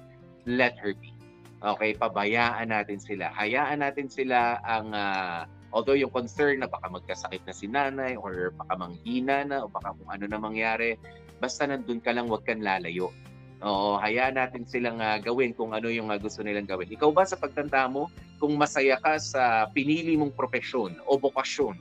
let 0.47 0.79
her 0.79 0.95
be. 1.03 1.11
Okay 1.59 1.91
pabayaan 1.99 2.71
natin 2.71 3.03
sila. 3.03 3.27
Hayaan 3.35 3.83
natin 3.83 4.07
sila 4.07 4.63
ang 4.63 4.95
uh, 4.95 5.43
although 5.75 5.99
yung 5.99 6.15
concern 6.15 6.63
na 6.63 6.71
baka 6.71 6.87
magkasakit 6.87 7.43
na 7.43 7.51
si 7.51 7.67
nanay 7.67 8.15
or 8.15 8.55
baka 8.55 8.79
manghina 8.79 9.43
na 9.43 9.67
o 9.67 9.67
baka 9.67 9.91
kung 9.99 10.15
ano 10.15 10.31
na 10.31 10.39
mangyari 10.39 10.95
basta 11.43 11.67
nandun 11.67 11.99
ka 11.99 12.15
lang 12.15 12.31
wag 12.31 12.47
kang 12.47 12.63
lalayo 12.63 13.11
Oo, 13.59 13.99
hayaan 13.99 14.39
natin 14.39 14.63
silang 14.63 15.03
uh, 15.03 15.19
gawin 15.19 15.51
kung 15.51 15.75
ano 15.75 15.91
yung 15.91 16.07
uh, 16.07 16.15
gusto 16.15 16.39
nilang 16.39 16.63
gawin. 16.63 16.87
Ikaw 16.95 17.11
ba 17.11 17.27
sa 17.27 17.35
pagtanda 17.35 17.91
mo, 17.91 18.07
kung 18.39 18.55
masaya 18.55 18.95
ka 18.95 19.19
sa 19.19 19.67
pinili 19.75 20.15
mong 20.15 20.31
profesyon 20.31 20.95
o 21.03 21.19
bokasyon, 21.19 21.75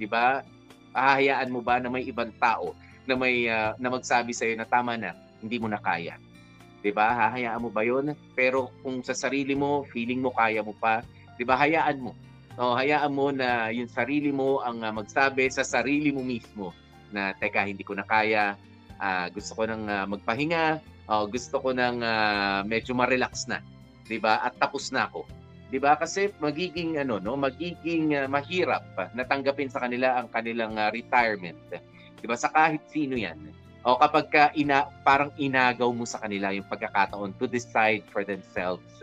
di 0.00 0.08
ba? 0.08 0.40
Hahayaan 0.96 1.52
mo 1.52 1.60
ba 1.60 1.76
na 1.76 1.92
may 1.92 2.08
ibang 2.08 2.32
tao 2.40 2.72
na 3.04 3.14
may 3.20 3.44
uh, 3.52 3.76
na 3.76 3.92
magsabi 3.92 4.32
sa 4.32 4.48
iyo 4.48 4.56
na 4.56 4.64
tama 4.64 4.96
na, 4.96 5.12
hindi 5.44 5.60
mo 5.60 5.68
na 5.68 5.76
kaya. 5.76 6.16
'Di 6.80 6.90
ba? 6.96 7.12
Hahayaan 7.12 7.60
mo 7.60 7.68
ba 7.68 7.84
'yon? 7.84 8.16
Pero 8.32 8.72
kung 8.80 9.04
sa 9.04 9.12
sarili 9.12 9.52
mo, 9.52 9.84
feeling 9.92 10.24
mo 10.24 10.32
kaya 10.32 10.64
mo 10.64 10.72
pa, 10.72 11.04
'di 11.36 11.44
ba? 11.44 11.60
Hayaan 11.60 12.00
mo. 12.00 12.16
O 12.56 12.76
hayaan 12.76 13.12
mo 13.12 13.28
na 13.28 13.68
yung 13.68 13.88
sarili 13.88 14.32
mo 14.32 14.64
ang 14.64 14.80
magsabi 14.80 15.52
sa 15.52 15.64
sarili 15.64 16.12
mo 16.12 16.24
mismo 16.24 16.72
na 17.12 17.36
teka, 17.36 17.64
hindi 17.64 17.84
ko 17.84 17.92
na 17.96 18.04
kaya, 18.04 18.56
uh, 19.00 19.26
gusto 19.32 19.52
ko 19.56 19.62
nang 19.66 19.84
uh, 19.88 20.04
magpahinga, 20.06 20.78
uh, 21.10 21.26
gusto 21.26 21.58
ko 21.58 21.74
nang 21.74 22.00
uh, 22.00 22.62
medyo 22.62 22.94
ma-relax 22.94 23.50
na, 23.50 23.58
'di 24.06 24.22
ba? 24.22 24.38
At 24.46 24.54
tapos 24.62 24.94
na 24.94 25.10
ako. 25.10 25.26
'Di 25.68 25.82
ba? 25.82 25.98
Kasi 25.98 26.30
magiging 26.38 27.02
ano 27.02 27.18
no, 27.18 27.34
magiging 27.34 28.14
uh, 28.14 28.30
mahirap 28.30 28.86
uh, 28.94 29.10
natanggapin 29.18 29.68
sa 29.68 29.82
kanila 29.82 30.22
ang 30.22 30.30
kanilang 30.30 30.78
uh, 30.78 30.88
retirement. 30.94 31.58
'Di 32.22 32.26
ba? 32.30 32.38
Sa 32.38 32.48
kahit 32.54 32.80
sino 32.88 33.18
'yan. 33.18 33.36
O 33.82 33.96
kapag 33.96 34.26
ka 34.28 34.44
ina, 34.54 34.86
parang 35.02 35.32
inagaw 35.40 35.88
mo 35.90 36.04
sa 36.04 36.20
kanila 36.20 36.52
yung 36.52 36.68
pagkakataon 36.68 37.32
to 37.40 37.50
decide 37.50 38.06
for 38.14 38.22
themselves. 38.22 39.02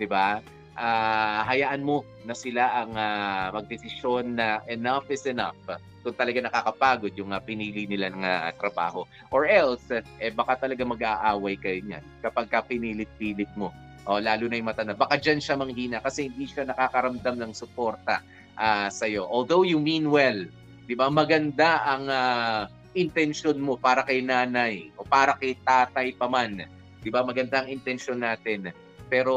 'Di 0.00 0.08
ba? 0.08 0.40
Uh, 0.72 1.44
hayaan 1.44 1.84
mo 1.84 2.00
na 2.24 2.32
sila 2.32 2.84
ang 2.84 2.96
uh, 2.96 3.52
magdesisyon 3.52 4.40
na 4.40 4.64
enough 4.72 5.04
is 5.12 5.28
enough 5.28 5.58
kung 6.02 6.16
talaga 6.18 6.42
nakakapagod 6.42 7.14
yung 7.14 7.30
uh, 7.30 7.38
pinili 7.38 7.86
nila 7.86 8.10
ng 8.10 8.24
uh, 8.24 8.50
trabaho. 8.58 9.06
Or 9.30 9.46
else, 9.46 9.86
eh, 9.94 10.32
baka 10.34 10.66
talaga 10.66 10.82
mag-aaway 10.82 11.54
kayo 11.60 11.78
niyan 11.84 12.04
kapag 12.24 12.50
ka 12.50 12.64
pinilit-pilit 12.66 13.52
mo. 13.54 13.70
O, 14.02 14.18
lalo 14.18 14.50
na 14.50 14.58
yung 14.58 14.66
mata 14.66 14.82
na. 14.82 14.98
Baka 14.98 15.14
dyan 15.14 15.38
siya 15.38 15.54
manghina 15.54 16.02
kasi 16.02 16.26
hindi 16.26 16.50
siya 16.50 16.66
nakakaramdam 16.66 17.38
ng 17.38 17.52
suporta 17.54 18.18
uh, 18.58 18.90
sa'yo. 18.90 19.30
Although 19.30 19.62
you 19.62 19.78
mean 19.78 20.10
well, 20.10 20.42
di 20.90 20.94
ba, 20.98 21.06
maganda 21.06 21.86
ang 21.86 22.10
uh, 22.10 22.66
intention 22.98 23.62
mo 23.62 23.78
para 23.78 24.02
kay 24.02 24.20
nanay 24.20 24.90
o 24.98 25.06
para 25.06 25.38
kay 25.38 25.54
tatay 25.62 26.18
pa 26.18 26.26
man. 26.26 26.66
Di 26.98 27.10
ba, 27.14 27.22
maganda 27.22 27.62
ang 27.62 27.70
intention 27.70 28.18
natin. 28.18 28.74
Pero 29.12 29.36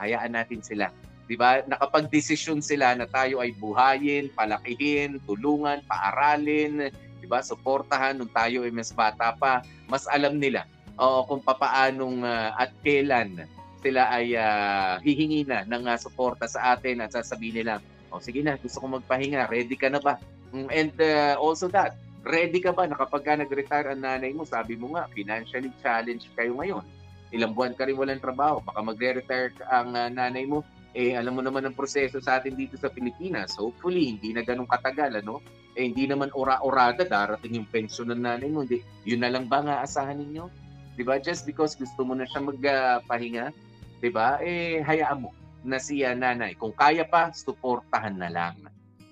hayaan 0.00 0.32
natin 0.32 0.64
sila 0.64 0.88
'di 1.28 1.36
ba? 1.36 1.60
Nakapag-desisyon 1.68 2.58
sila 2.64 2.96
na 2.96 3.06
tayo 3.06 3.38
ay 3.38 3.54
buhayin, 3.54 4.32
palakihin, 4.32 5.20
tulungan, 5.28 5.84
paaralin, 5.84 6.88
'di 7.20 7.26
ba? 7.28 7.44
Suportahan 7.44 8.16
nung 8.16 8.32
tayo 8.32 8.64
ay 8.64 8.72
mas 8.72 8.90
bata 8.90 9.36
pa, 9.36 9.60
mas 9.86 10.08
alam 10.08 10.40
nila 10.40 10.64
o 11.00 11.24
kung 11.24 11.40
papaanong 11.40 12.26
uh, 12.28 12.52
at 12.60 12.74
kailan 12.84 13.48
sila 13.80 14.12
ay 14.12 14.36
uh, 14.36 15.00
hihingi 15.00 15.48
na 15.48 15.64
ng 15.64 15.88
uh, 15.88 15.96
suporta 15.96 16.44
sa 16.44 16.76
atin 16.76 17.00
at 17.00 17.16
sasabihin 17.16 17.64
nila, 17.64 17.80
"O 18.12 18.18
oh, 18.18 18.20
sige 18.20 18.44
na, 18.44 18.60
gusto 18.60 18.76
ko 18.76 19.00
magpahinga, 19.00 19.48
ready 19.48 19.72
ka 19.72 19.88
na 19.88 19.96
ba?" 19.96 20.20
Mm, 20.52 20.68
and 20.68 20.94
uh, 21.00 21.40
also 21.40 21.70
that, 21.72 21.96
ready 22.20 22.60
ka 22.60 22.76
ba 22.76 22.84
na 22.84 22.98
kapag 23.00 23.24
ka 23.24 23.32
nag-retire 23.40 23.88
ang 23.88 24.04
nanay 24.04 24.36
mo, 24.36 24.44
sabi 24.44 24.76
mo 24.76 24.92
nga, 24.92 25.08
financially 25.16 25.72
challenged 25.80 26.28
kayo 26.36 26.52
ngayon. 26.60 26.84
Ilang 27.30 27.54
buwan 27.54 27.74
ka 27.78 27.86
rin 27.86 27.94
walang 27.98 28.22
trabaho, 28.22 28.58
baka 28.62 28.82
magre-retire 28.82 29.54
ang 29.70 29.94
uh, 29.94 30.10
nanay 30.10 30.46
mo, 30.46 30.66
eh 30.94 31.14
alam 31.14 31.38
mo 31.38 31.42
naman 31.42 31.62
ang 31.62 31.74
proseso 31.78 32.18
sa 32.18 32.42
atin 32.42 32.58
dito 32.58 32.74
sa 32.74 32.90
Pilipinas. 32.90 33.54
Hopefully, 33.54 34.18
hindi 34.18 34.34
na 34.34 34.42
ganun 34.42 34.66
katagal, 34.66 35.22
ano? 35.22 35.38
Eh 35.78 35.86
hindi 35.86 36.10
naman 36.10 36.34
ora-orada 36.34 37.06
darating 37.06 37.62
yung 37.62 37.68
pensyon 37.70 38.10
ng 38.10 38.26
nanay 38.26 38.50
mo. 38.50 38.66
Hindi, 38.66 38.82
yun 39.06 39.22
na 39.22 39.30
lang 39.30 39.46
ba 39.46 39.62
nga 39.62 39.86
asahan 39.86 40.18
ninyo? 40.18 40.50
'Di 40.98 41.06
ba? 41.06 41.22
Just 41.22 41.46
because 41.46 41.78
gusto 41.78 42.02
mo 42.02 42.18
na 42.18 42.26
siya 42.26 42.42
magpahinga, 42.42 43.46
uh, 43.48 43.54
'di 44.02 44.10
ba? 44.10 44.42
Eh 44.42 44.82
hayaan 44.82 45.22
mo 45.22 45.30
na 45.62 45.78
siya 45.78 46.16
nanay. 46.18 46.58
Kung 46.58 46.74
kaya 46.74 47.06
pa, 47.06 47.30
suportahan 47.30 48.18
na 48.18 48.28
lang. 48.32 48.58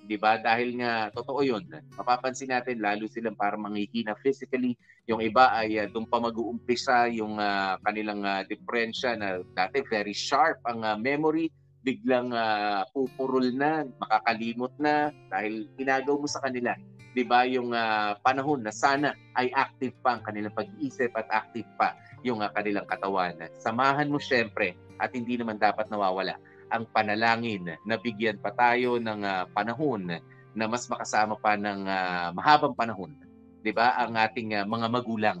'Di 0.09 0.17
ba? 0.17 0.41
Dahil 0.41 0.81
nga 0.81 1.13
totoo 1.13 1.45
'yun. 1.45 1.69
Mapapansin 1.93 2.49
natin 2.49 2.81
lalo 2.81 3.05
silang 3.05 3.37
para 3.37 3.53
manghihina 3.53 4.17
physically, 4.17 4.73
yung 5.05 5.21
iba 5.21 5.53
ay 5.53 5.77
uh, 5.77 5.85
doon 5.85 6.09
pa 6.09 6.17
mag-uumpisa 6.17 7.05
yung 7.13 7.37
uh, 7.37 7.77
kanilang 7.85 8.25
uh, 8.25 8.41
diferensya 8.49 9.13
na 9.13 9.45
dati 9.53 9.85
very 9.85 10.17
sharp 10.17 10.57
ang 10.65 10.81
uh, 10.81 10.97
memory, 10.97 11.53
biglang 11.85 12.33
uh, 12.33 12.89
pupurol 12.89 13.53
na, 13.53 13.85
makakalimot 14.01 14.73
na 14.81 15.13
dahil 15.29 15.69
inagaw 15.77 16.17
mo 16.17 16.25
sa 16.25 16.41
kanila. 16.41 16.73
'Di 17.13 17.23
ba, 17.25 17.45
yung 17.45 17.73
ah, 17.73 18.17
panahon 18.21 18.65
na 18.65 18.73
sana 18.73 19.13
ay 19.37 19.49
active 19.53 19.93
pa 20.01 20.17
ang 20.17 20.21
kanilang 20.25 20.53
pag-iisip 20.53 21.09
at 21.17 21.29
active 21.29 21.65
pa 21.77 21.97
yung 22.21 22.41
ah, 22.41 22.53
kanilang 22.53 22.85
katawan. 22.85 23.33
Samahan 23.61 24.09
mo 24.09 24.21
syempre 24.21 24.77
at 25.01 25.09
hindi 25.13 25.37
naman 25.37 25.57
dapat 25.57 25.89
nawawala 25.89 26.37
ang 26.69 26.85
panalangin 26.93 27.75
na 27.83 27.95
bigyan 27.97 28.37
pa 28.37 28.53
tayo 28.53 29.01
ng 29.01 29.21
ah, 29.25 29.45
panahon 29.49 30.21
na 30.53 30.65
mas 30.65 30.85
makasama 30.85 31.37
pa 31.37 31.57
ng 31.57 31.81
ah, 31.89 32.29
mahabang 32.33 32.77
panahon, 32.77 33.13
'di 33.61 33.73
ba, 33.73 33.97
ang 33.97 34.15
ating 34.15 34.55
ah, 34.57 34.65
mga 34.65 34.87
magulang. 34.89 35.39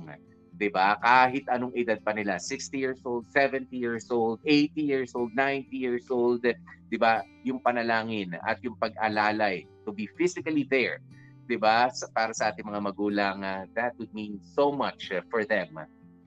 'di 0.59 0.69
ba? 0.73 0.97
Kahit 0.99 1.47
anong 1.47 1.71
edad 1.77 2.01
pa 2.03 2.11
nila, 2.11 2.35
60 2.35 2.75
years 2.75 3.01
old, 3.07 3.23
70 3.31 3.71
years 3.71 4.11
old, 4.11 4.43
80 4.43 4.81
years 4.81 5.11
old, 5.15 5.31
90 5.31 5.71
years 5.71 6.05
old, 6.11 6.43
'di 6.43 6.97
ba? 6.99 7.23
Yung 7.47 7.61
panalangin 7.63 8.35
at 8.43 8.59
yung 8.65 8.75
pag-alalay 8.75 9.63
to 9.87 9.95
be 9.95 10.09
physically 10.19 10.67
there, 10.67 10.99
'di 11.47 11.55
ba? 11.55 11.87
Para 12.11 12.35
sa 12.35 12.51
ating 12.51 12.67
mga 12.67 12.81
magulang, 12.83 13.37
ah, 13.45 13.63
that 13.77 13.95
would 14.01 14.11
mean 14.11 14.41
so 14.41 14.73
much 14.73 15.13
for 15.31 15.47
them, 15.47 15.71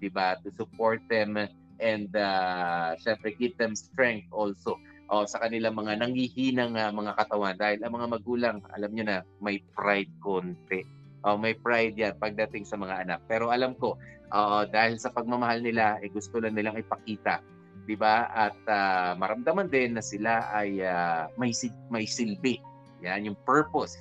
'di 0.01 0.09
ba? 0.09 0.39
To 0.41 0.49
support 0.55 1.03
them 1.11 1.37
and 1.83 2.09
uh, 2.15 2.95
syempre 3.03 3.35
give 3.35 3.59
them 3.59 3.75
strength 3.75 4.31
also 4.31 4.79
o 5.13 5.29
sa 5.29 5.45
kanilang 5.45 5.77
mga 5.77 6.01
nangihinang 6.01 6.73
ah, 6.81 6.89
mga 6.89 7.13
katawan 7.21 7.53
dahil 7.61 7.85
ang 7.85 7.93
mga 7.93 8.09
magulang 8.09 8.57
alam 8.73 8.91
niyo 8.97 9.05
na 9.05 9.19
may 9.45 9.61
pride 9.77 10.09
konti. 10.25 10.81
Oh, 11.23 11.37
may 11.39 11.55
pride 11.55 11.95
yan 11.95 12.17
pagdating 12.19 12.67
sa 12.67 12.81
mga 12.81 13.07
anak. 13.07 13.21
Pero 13.31 13.53
alam 13.53 13.77
ko, 13.79 13.95
oo, 14.33 14.59
dahil 14.73 14.99
sa 14.99 15.13
pagmamahal 15.13 15.63
nila, 15.63 16.01
eh, 16.03 16.11
gusto 16.11 16.43
lang 16.43 16.57
nilang 16.57 16.81
ipakita, 16.81 17.45
'di 17.85 17.95
ba? 17.95 18.27
At 18.33 18.57
ah, 18.67 19.13
maramdaman 19.21 19.69
din 19.69 19.95
na 19.95 20.03
sila 20.03 20.49
ay 20.51 20.81
ah, 20.83 21.29
may 21.37 21.53
may 21.93 22.09
silbi. 22.09 22.59
Yan 23.05 23.29
yung 23.29 23.39
purpose, 23.45 23.95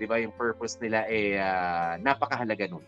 'di 0.00 0.08
ba? 0.08 0.16
Yung 0.18 0.34
purpose 0.34 0.80
nila 0.80 1.04
eh 1.12 1.38
ah, 1.38 2.00
napakahalaga 2.00 2.66
nun. 2.72 2.82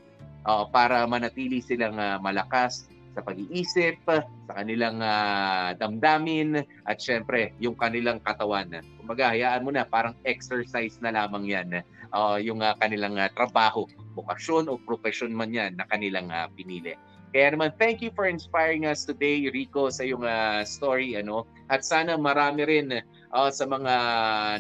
Oo, 0.46 0.70
para 0.70 1.04
manatili 1.04 1.60
silang 1.60 2.00
ah, 2.00 2.16
malakas 2.22 2.88
sa 3.16 3.24
pag-iisip, 3.24 3.96
sa 4.04 4.52
kanilang 4.52 5.00
ah, 5.00 5.72
damdamin, 5.72 6.60
at 6.84 7.00
syempre, 7.00 7.56
yung 7.56 7.72
kanilang 7.72 8.20
katawan. 8.20 8.68
Kumbaga, 9.00 9.32
hayaan 9.32 9.64
mo 9.64 9.72
na, 9.72 9.88
parang 9.88 10.12
exercise 10.28 11.00
na 11.00 11.16
lamang 11.16 11.48
yan. 11.48 11.80
Uh, 12.12 12.36
yung 12.36 12.60
ah, 12.60 12.76
kanilang 12.76 13.16
ah, 13.16 13.32
trabaho, 13.32 13.88
bokasyon 14.12 14.68
o 14.68 14.76
profession 14.76 15.32
man 15.32 15.48
yan 15.48 15.80
na 15.80 15.88
kanilang 15.88 16.28
ah, 16.28 16.52
pinili. 16.52 16.92
Kaya 17.32 17.56
naman, 17.56 17.72
thank 17.80 18.04
you 18.04 18.12
for 18.12 18.28
inspiring 18.28 18.84
us 18.84 19.08
today, 19.08 19.48
Rico, 19.48 19.88
sa 19.88 20.04
iyong 20.04 20.28
ah, 20.28 20.60
story. 20.68 21.16
ano 21.16 21.48
At 21.72 21.88
sana 21.88 22.20
marami 22.20 22.68
rin 22.68 23.00
ah, 23.32 23.48
sa 23.48 23.64
mga 23.64 23.94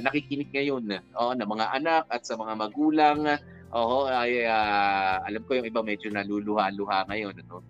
nakikinig 0.00 0.48
ngayon, 0.48 0.96
oh, 1.20 1.36
na 1.36 1.44
mga 1.44 1.76
anak 1.76 2.08
at 2.08 2.24
sa 2.24 2.40
mga 2.40 2.56
magulang, 2.56 3.36
Oo, 3.74 4.06
ay 4.06 4.46
ah, 4.46 5.20
alam 5.26 5.42
ko 5.42 5.58
yung 5.58 5.66
iba 5.66 5.82
medyo 5.82 6.08
naluluha-luha 6.08 7.10
ngayon, 7.10 7.34
ano. 7.44 7.60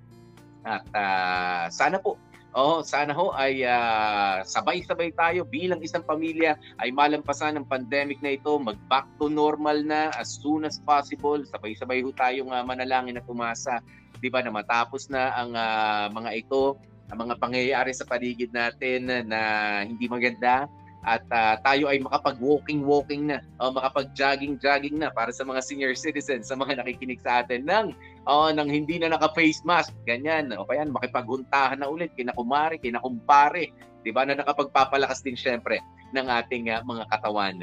At 0.67 0.85
ah, 0.93 1.65
sana 1.71 2.03
po 2.03 2.19
Oh, 2.57 2.81
sana 2.81 3.13
ho 3.13 3.37
ay 3.37 3.69
ah, 3.69 4.41
sabay-sabay 4.41 5.13
tayo 5.13 5.45
bilang 5.45 5.77
isang 5.85 6.01
pamilya 6.01 6.57
ay 6.81 6.89
malampasan 6.89 7.61
ng 7.61 7.69
pandemic 7.69 8.17
na 8.25 8.33
ito, 8.33 8.57
mag-back 8.57 9.05
to 9.21 9.29
normal 9.29 9.77
na 9.85 10.09
as 10.17 10.41
soon 10.41 10.65
as 10.65 10.81
possible. 10.81 11.37
Sabay-sabay 11.37 12.01
ho 12.01 12.17
tayong 12.17 12.49
ah, 12.49 12.65
manalangin 12.65 13.21
at 13.21 13.29
umasa, 13.29 13.85
'di 14.25 14.33
ba, 14.33 14.41
na 14.41 14.49
matapos 14.49 15.13
na 15.13 15.37
ang 15.37 15.53
ah, 15.53 16.09
mga 16.09 16.33
ito, 16.33 16.81
ang 17.13 17.29
mga 17.29 17.37
pangyayari 17.37 17.93
sa 17.93 18.09
paligid 18.09 18.49
natin 18.57 19.29
na 19.29 19.41
hindi 19.85 20.09
maganda 20.09 20.65
at 21.07 21.23
ah, 21.31 21.55
tayo 21.63 21.93
ay 21.93 22.03
makapag-walking-walking 22.03 23.31
na 23.31 23.45
o 23.63 23.69
makapag-jogging-jogging 23.69 24.99
na 24.99 25.13
para 25.15 25.29
sa 25.29 25.47
mga 25.47 25.61
senior 25.61 25.93
citizens, 25.93 26.49
sa 26.49 26.57
mga 26.57 26.81
nakikinig 26.81 27.23
sa 27.23 27.45
atin 27.45 27.69
ng 27.69 27.87
oh, 28.27 28.51
nang 28.51 28.69
hindi 28.69 28.99
na 28.99 29.15
naka-face 29.15 29.63
mask, 29.63 29.95
ganyan. 30.03 30.51
O 30.59 30.67
kaya 30.67 30.85
makipaghuntahan 30.85 31.81
na 31.81 31.89
ulit 31.89 32.13
kina 32.19 32.35
kumare, 32.35 32.77
kina 32.83 33.01
kumpare, 33.01 33.71
'di 34.03 34.11
ba? 34.11 34.27
Na 34.27 34.39
nakapagpapalakas 34.39 35.23
din 35.23 35.39
syempre 35.39 35.81
ng 36.15 36.27
ating 36.31 36.71
ah, 36.71 36.83
mga 36.87 37.05
katawan. 37.11 37.57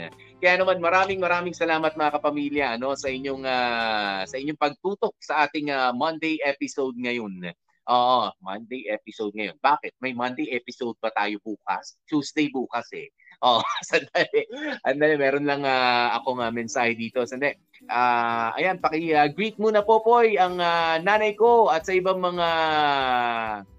Kaya 0.44 0.60
naman 0.60 0.84
maraming 0.84 1.20
maraming 1.24 1.56
salamat 1.56 1.96
mga 1.96 2.14
kapamilya 2.20 2.66
ano 2.76 2.96
sa 3.00 3.08
inyong 3.08 3.44
ah, 3.48 4.24
sa 4.28 4.36
inyong 4.36 4.60
pagtutok 4.60 5.16
sa 5.20 5.48
ating 5.48 5.72
ah, 5.72 5.96
Monday 5.96 6.40
episode 6.44 6.96
ngayon. 7.00 7.54
Oo, 7.84 8.32
Monday 8.40 8.88
episode 8.88 9.36
ngayon. 9.36 9.60
Bakit? 9.60 10.00
May 10.00 10.16
Monday 10.16 10.48
episode 10.56 10.96
pa 11.04 11.12
tayo 11.12 11.36
bukas? 11.44 12.00
Tuesday 12.08 12.48
bukas 12.48 12.88
eh. 12.96 13.12
Oh, 13.44 13.60
sandali. 13.90 14.48
Sandali, 14.88 15.20
meron 15.20 15.44
lang 15.44 15.68
ah, 15.68 16.16
ako 16.16 16.40
nga 16.40 16.48
mensahe 16.48 16.96
dito. 16.96 17.28
Sandali. 17.28 17.60
Ah, 17.92 18.56
ayan, 18.56 18.80
paki-greet 18.80 19.60
muna 19.60 19.84
po 19.84 20.00
Poy 20.00 20.40
ang 20.40 20.64
ah, 20.64 20.96
nanay 21.04 21.36
ko 21.36 21.68
at 21.68 21.84
sa 21.84 21.92
ibang 21.92 22.24
mga 22.24 22.48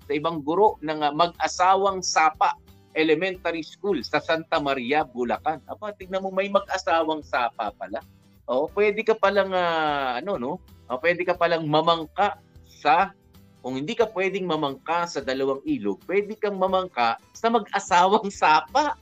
sa 0.04 0.12
ibang 0.12 0.44
guro 0.44 0.76
ng 0.84 1.00
ah, 1.00 1.12
mag-asawang 1.16 2.04
Sapa 2.04 2.60
Elementary 2.92 3.64
School 3.64 4.04
sa 4.04 4.20
Santa 4.20 4.60
Maria, 4.60 5.02
Bulacan. 5.08 5.64
Aba, 5.64 5.96
tignan 5.96 6.20
mo 6.20 6.28
may 6.28 6.52
mag-asawang 6.52 7.24
Sapa 7.24 7.72
pala. 7.72 8.04
Oh, 8.44 8.68
pwede 8.76 9.00
ka 9.00 9.16
palang 9.16 9.56
ah, 9.56 10.20
ano 10.20 10.36
no? 10.36 10.52
Oh, 10.92 11.00
pwede 11.00 11.24
ka 11.24 11.32
palang 11.32 11.64
mamangka 11.64 12.36
sa 12.68 13.16
kung 13.64 13.80
hindi 13.80 13.96
ka 13.96 14.12
pwedeng 14.12 14.44
mamangka 14.44 15.08
sa 15.08 15.24
dalawang 15.24 15.64
ilog, 15.64 15.96
pwede 16.04 16.36
kang 16.36 16.60
mamangka 16.60 17.16
sa 17.32 17.48
mag-asawang 17.48 18.28
Sapa. 18.28 19.00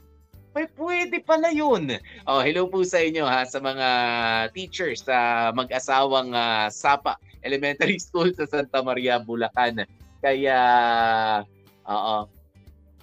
May 0.53 0.69
pwede 0.77 1.17
pala 1.25 1.49
yun. 1.49 1.97
Oh, 2.29 2.37
hello 2.37 2.69
po 2.69 2.85
sa 2.85 3.01
inyo 3.01 3.25
ha 3.25 3.41
sa 3.41 3.57
mga 3.57 3.87
teachers 4.53 5.01
sa 5.01 5.49
mag-asawang 5.49 6.29
ah, 6.37 6.69
Sapa 6.69 7.17
Elementary 7.41 7.97
School 8.05 8.29
sa 8.37 8.45
Santa 8.45 8.85
Maria, 8.85 9.17
Bulacan. 9.17 9.81
Kaya 10.21 10.61
oo. 11.89 12.17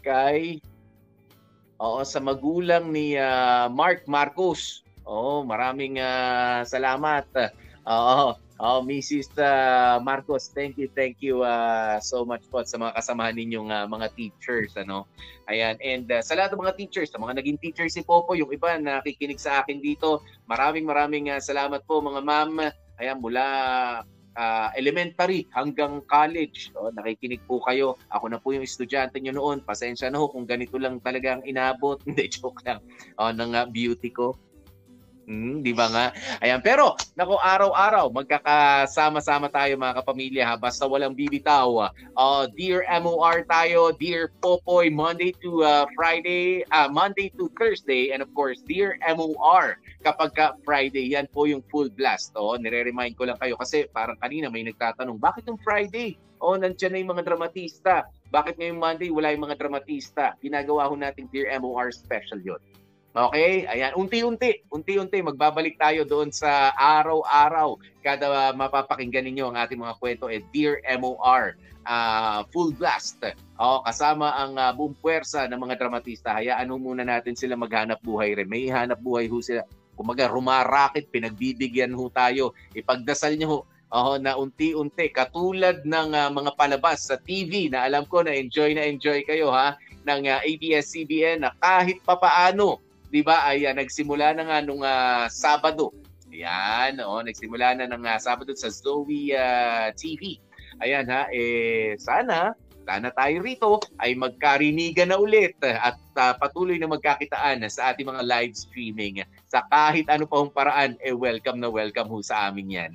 Kay 0.00 0.62
Oo, 1.80 2.04
sa 2.04 2.20
magulang 2.22 2.92
ni 2.94 3.18
ah, 3.18 3.66
Mark 3.66 4.06
Marcos. 4.06 4.86
Oo, 5.02 5.42
maraming 5.42 5.98
ah, 5.98 6.62
salamat. 6.62 7.26
Oo. 7.82 8.38
Oh, 8.60 8.84
Mrs. 8.84 9.32
ah, 9.40 9.96
Marcos, 10.04 10.52
thank 10.52 10.76
you, 10.76 10.92
thank 10.92 11.24
you 11.24 11.40
ah, 11.40 11.96
so 12.04 12.28
much 12.28 12.44
po 12.52 12.60
sa 12.60 12.76
mga 12.76 12.92
kasamahan 12.92 13.32
ninyong 13.32 13.72
ah, 13.72 13.88
mga 13.88 14.12
teachers, 14.12 14.76
ano. 14.76 15.08
Ayan, 15.48 15.80
and 15.80 16.04
uh, 16.12 16.20
sa 16.20 16.36
lahat 16.36 16.52
ng 16.52 16.60
mga 16.68 16.76
teachers, 16.76 17.08
sa 17.08 17.16
mga 17.16 17.40
naging 17.40 17.56
teachers 17.56 17.96
si 17.96 18.04
Popo, 18.04 18.36
yung 18.36 18.52
iba 18.52 18.76
na 18.76 19.00
nakikinig 19.00 19.40
sa 19.40 19.64
akin 19.64 19.80
dito, 19.80 20.20
maraming 20.44 20.84
maraming 20.84 21.32
uh, 21.32 21.40
salamat 21.40 21.88
po 21.88 22.04
mga 22.04 22.20
ma'am. 22.20 22.68
Ayan, 23.00 23.16
mula 23.24 23.44
uh, 24.36 24.68
elementary 24.76 25.48
hanggang 25.56 26.04
college, 26.04 26.68
oh, 26.76 26.92
nakikinig 26.92 27.40
po 27.48 27.64
kayo. 27.64 27.96
Ako 28.12 28.28
na 28.28 28.38
po 28.38 28.52
yung 28.52 28.62
estudyante 28.62 29.18
nyo 29.18 29.34
noon. 29.34 29.64
Pasensya 29.64 30.12
na 30.12 30.20
ho 30.20 30.28
kung 30.28 30.44
ganito 30.44 30.76
lang 30.76 31.00
talaga 31.00 31.40
ang 31.40 31.42
inabot. 31.48 31.96
Hindi, 32.06 32.28
joke 32.28 32.60
lang. 32.68 32.84
Oh, 33.16 33.32
ng 33.32 33.56
uh, 33.56 33.66
beauty 33.72 34.12
ko. 34.12 34.36
Hmm, 35.30 35.62
di 35.62 35.70
ba 35.70 35.86
nga? 35.86 36.10
Ayan, 36.42 36.58
pero 36.58 36.98
nako 37.14 37.38
araw-araw 37.38 38.10
magkakasama-sama 38.10 39.46
tayo 39.46 39.78
mga 39.78 40.02
kapamilya 40.02 40.42
ha, 40.42 40.54
basta 40.58 40.82
walang 40.90 41.14
bibitaw. 41.14 41.86
Uh, 42.18 42.50
dear 42.58 42.82
MOR 42.98 43.46
tayo, 43.46 43.94
dear 43.94 44.34
Popoy, 44.42 44.90
Monday 44.90 45.30
to 45.38 45.62
uh, 45.62 45.86
Friday, 45.94 46.66
uh, 46.74 46.90
Monday 46.90 47.30
to 47.38 47.46
Thursday, 47.54 48.10
and 48.10 48.26
of 48.26 48.30
course, 48.34 48.58
dear 48.66 48.98
MOR 49.06 49.78
kapag 50.02 50.34
ka 50.34 50.58
Friday, 50.66 51.14
yan 51.14 51.30
po 51.30 51.46
yung 51.46 51.62
full 51.70 51.86
blast. 51.94 52.34
Oh, 52.34 52.58
nire-remind 52.58 53.14
ko 53.14 53.30
lang 53.30 53.38
kayo 53.38 53.54
kasi 53.54 53.86
parang 53.94 54.18
kanina 54.18 54.50
may 54.50 54.66
nagtatanong, 54.66 55.22
bakit 55.22 55.46
yung 55.46 55.62
Friday? 55.62 56.18
Oh, 56.42 56.58
nandiyan 56.58 56.90
na 56.90 56.98
yung 57.06 57.12
mga 57.14 57.30
dramatista. 57.30 58.02
Bakit 58.34 58.58
ngayong 58.58 58.82
Monday 58.82 59.14
wala 59.14 59.30
yung 59.30 59.46
mga 59.46 59.62
dramatista? 59.62 60.34
Ginagawa 60.42 60.90
ho 60.90 60.98
natin 60.98 61.30
Dear 61.30 61.54
MOR 61.62 61.94
special 61.94 62.42
yon. 62.42 62.58
Okay? 63.10 63.66
Ayan, 63.66 63.98
unti-unti, 63.98 64.62
unti-unti 64.70 65.18
magbabalik 65.18 65.74
tayo 65.74 66.06
doon 66.06 66.30
sa 66.30 66.70
araw-araw. 66.78 67.74
Kada 68.06 68.26
uh, 68.30 68.52
mapapakinggan 68.54 69.26
ninyo 69.26 69.50
ang 69.50 69.58
ating 69.58 69.82
mga 69.82 69.98
kwento 69.98 70.30
eh 70.30 70.38
Dear 70.54 70.78
MOR, 71.02 71.58
uh, 71.90 72.46
full 72.54 72.70
blast. 72.70 73.18
Oh, 73.58 73.82
kasama 73.82 74.30
ang 74.38 74.54
uh, 74.54 74.70
buong 74.70 74.94
puwersa 75.02 75.50
ng 75.50 75.58
mga 75.58 75.74
dramatista. 75.82 76.38
Hayaan 76.38 76.70
ho 76.70 76.78
muna 76.78 77.02
natin 77.02 77.34
sila 77.34 77.58
maghanap 77.58 77.98
buhay 78.00 78.38
rin. 78.38 78.46
May 78.46 78.70
hanap 78.70 79.02
buhay 79.02 79.26
ho 79.26 79.42
sila. 79.42 79.66
Kumaga, 79.98 80.30
rumarakit, 80.30 81.10
pinagbibigyan 81.10 81.92
ho 81.92 82.08
tayo. 82.14 82.54
Ipagdasal 82.78 83.34
niyo 83.34 83.48
ho 83.50 83.60
oh, 83.90 84.16
na 84.22 84.38
unti-unti 84.38 85.10
katulad 85.10 85.82
ng 85.82 86.14
uh, 86.14 86.30
mga 86.30 86.54
palabas 86.54 87.10
sa 87.10 87.18
TV 87.18 87.66
na 87.68 87.90
alam 87.90 88.06
ko 88.06 88.22
na 88.22 88.32
enjoy 88.32 88.70
na 88.72 88.86
enjoy 88.86 89.26
kayo 89.26 89.50
ha 89.50 89.74
ng 90.06 90.30
uh, 90.30 90.40
ABS-CBN 90.46 91.42
na 91.42 91.50
kahit 91.58 91.98
papaano 92.06 92.78
'di 93.10 93.20
ba 93.26 93.44
ay 93.50 93.66
uh, 93.66 93.74
nagsimula 93.74 94.38
na 94.38 94.42
nga 94.46 94.58
nung 94.62 94.86
uh, 94.86 95.26
Sabado. 95.26 95.90
Ayan, 96.30 97.02
oh, 97.02 97.20
nagsimula 97.26 97.74
na 97.74 97.90
ng 97.90 98.06
uh, 98.06 98.18
Sabado 98.22 98.54
sa 98.54 98.70
Zoe 98.70 99.34
uh, 99.34 99.90
TV. 99.98 100.38
Ayan 100.78 101.10
ha, 101.10 101.26
eh 101.34 101.98
sana 101.98 102.54
sana 102.86 103.12
tayo 103.12 103.44
rito 103.44 103.78
ay 104.00 104.16
magkarinigan 104.16 105.12
na 105.12 105.20
ulit 105.20 105.54
at 105.62 106.00
uh, 106.16 106.34
patuloy 106.38 106.80
na 106.80 106.88
magkakitaan 106.88 107.62
sa 107.68 107.92
ating 107.92 108.08
mga 108.08 108.24
live 108.24 108.54
streaming 108.56 109.20
sa 109.50 109.66
kahit 109.66 110.06
ano 110.06 110.30
pa 110.30 110.38
hong 110.38 110.54
paraan, 110.54 110.94
eh 111.02 111.10
welcome 111.10 111.58
na 111.58 111.66
welcome 111.66 112.06
ho 112.06 112.22
sa 112.22 112.46
amin 112.46 112.70
yan. 112.70 112.94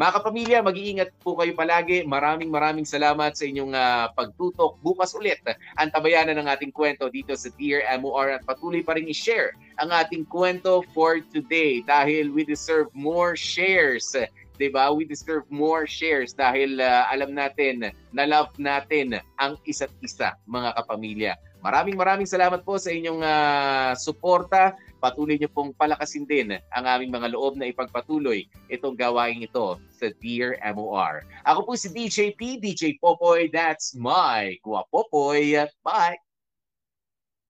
Mga 0.00 0.12
kapamilya, 0.16 0.58
mag-iingat 0.64 1.12
po 1.20 1.36
kayo 1.36 1.52
palagi. 1.52 2.08
Maraming 2.08 2.48
maraming 2.48 2.88
salamat 2.88 3.36
sa 3.36 3.44
inyong 3.44 3.76
uh, 3.76 4.08
pagtutok. 4.16 4.80
Bukas 4.80 5.12
ulit, 5.12 5.44
ang 5.76 5.92
tabayanan 5.92 6.40
ng 6.40 6.48
ating 6.48 6.72
kwento 6.72 7.12
dito 7.12 7.36
sa 7.36 7.52
Dear 7.60 7.84
MOR 8.00 8.40
at 8.40 8.42
patuloy 8.48 8.80
pa 8.80 8.96
rin 8.96 9.12
i-share 9.12 9.52
ang 9.76 9.92
ating 9.92 10.24
kwento 10.24 10.80
for 10.96 11.20
today 11.28 11.84
dahil 11.84 12.32
we 12.32 12.48
deserve 12.48 12.88
more 12.96 13.36
shares 13.36 14.16
'di 14.60 14.68
ba? 14.68 14.92
We 14.92 15.08
deserve 15.08 15.48
more 15.48 15.88
shares 15.88 16.36
dahil 16.36 16.80
uh, 16.84 17.08
alam 17.08 17.32
natin 17.32 17.92
na 18.12 18.24
love 18.28 18.52
natin 18.60 19.16
ang 19.40 19.56
isa't 19.64 19.88
isa, 20.04 20.36
mga 20.44 20.76
kapamilya. 20.76 21.32
Maraming 21.64 21.96
maraming 21.96 22.28
salamat 22.28 22.60
po 22.60 22.76
sa 22.76 22.92
inyong 22.92 23.24
uh, 23.24 23.92
suporta. 23.96 24.76
Patuloy 25.00 25.40
niyo 25.40 25.48
pong 25.48 25.72
palakasin 25.72 26.28
din 26.28 26.60
ang 26.70 26.84
aming 26.84 27.08
mga 27.08 27.32
loob 27.32 27.56
na 27.56 27.66
ipagpatuloy 27.66 28.44
itong 28.68 28.94
gawain 28.94 29.40
ito 29.40 29.80
sa 29.88 30.12
Dear 30.20 30.60
MOR. 30.76 31.24
Ako 31.48 31.64
po 31.64 31.72
si 31.72 31.88
DJ 31.88 32.36
P, 32.36 32.60
DJ 32.60 33.00
Popoy. 33.00 33.48
That's 33.48 33.96
my 33.96 34.60
Guapopoy. 34.60 35.66
Bye! 35.80 36.29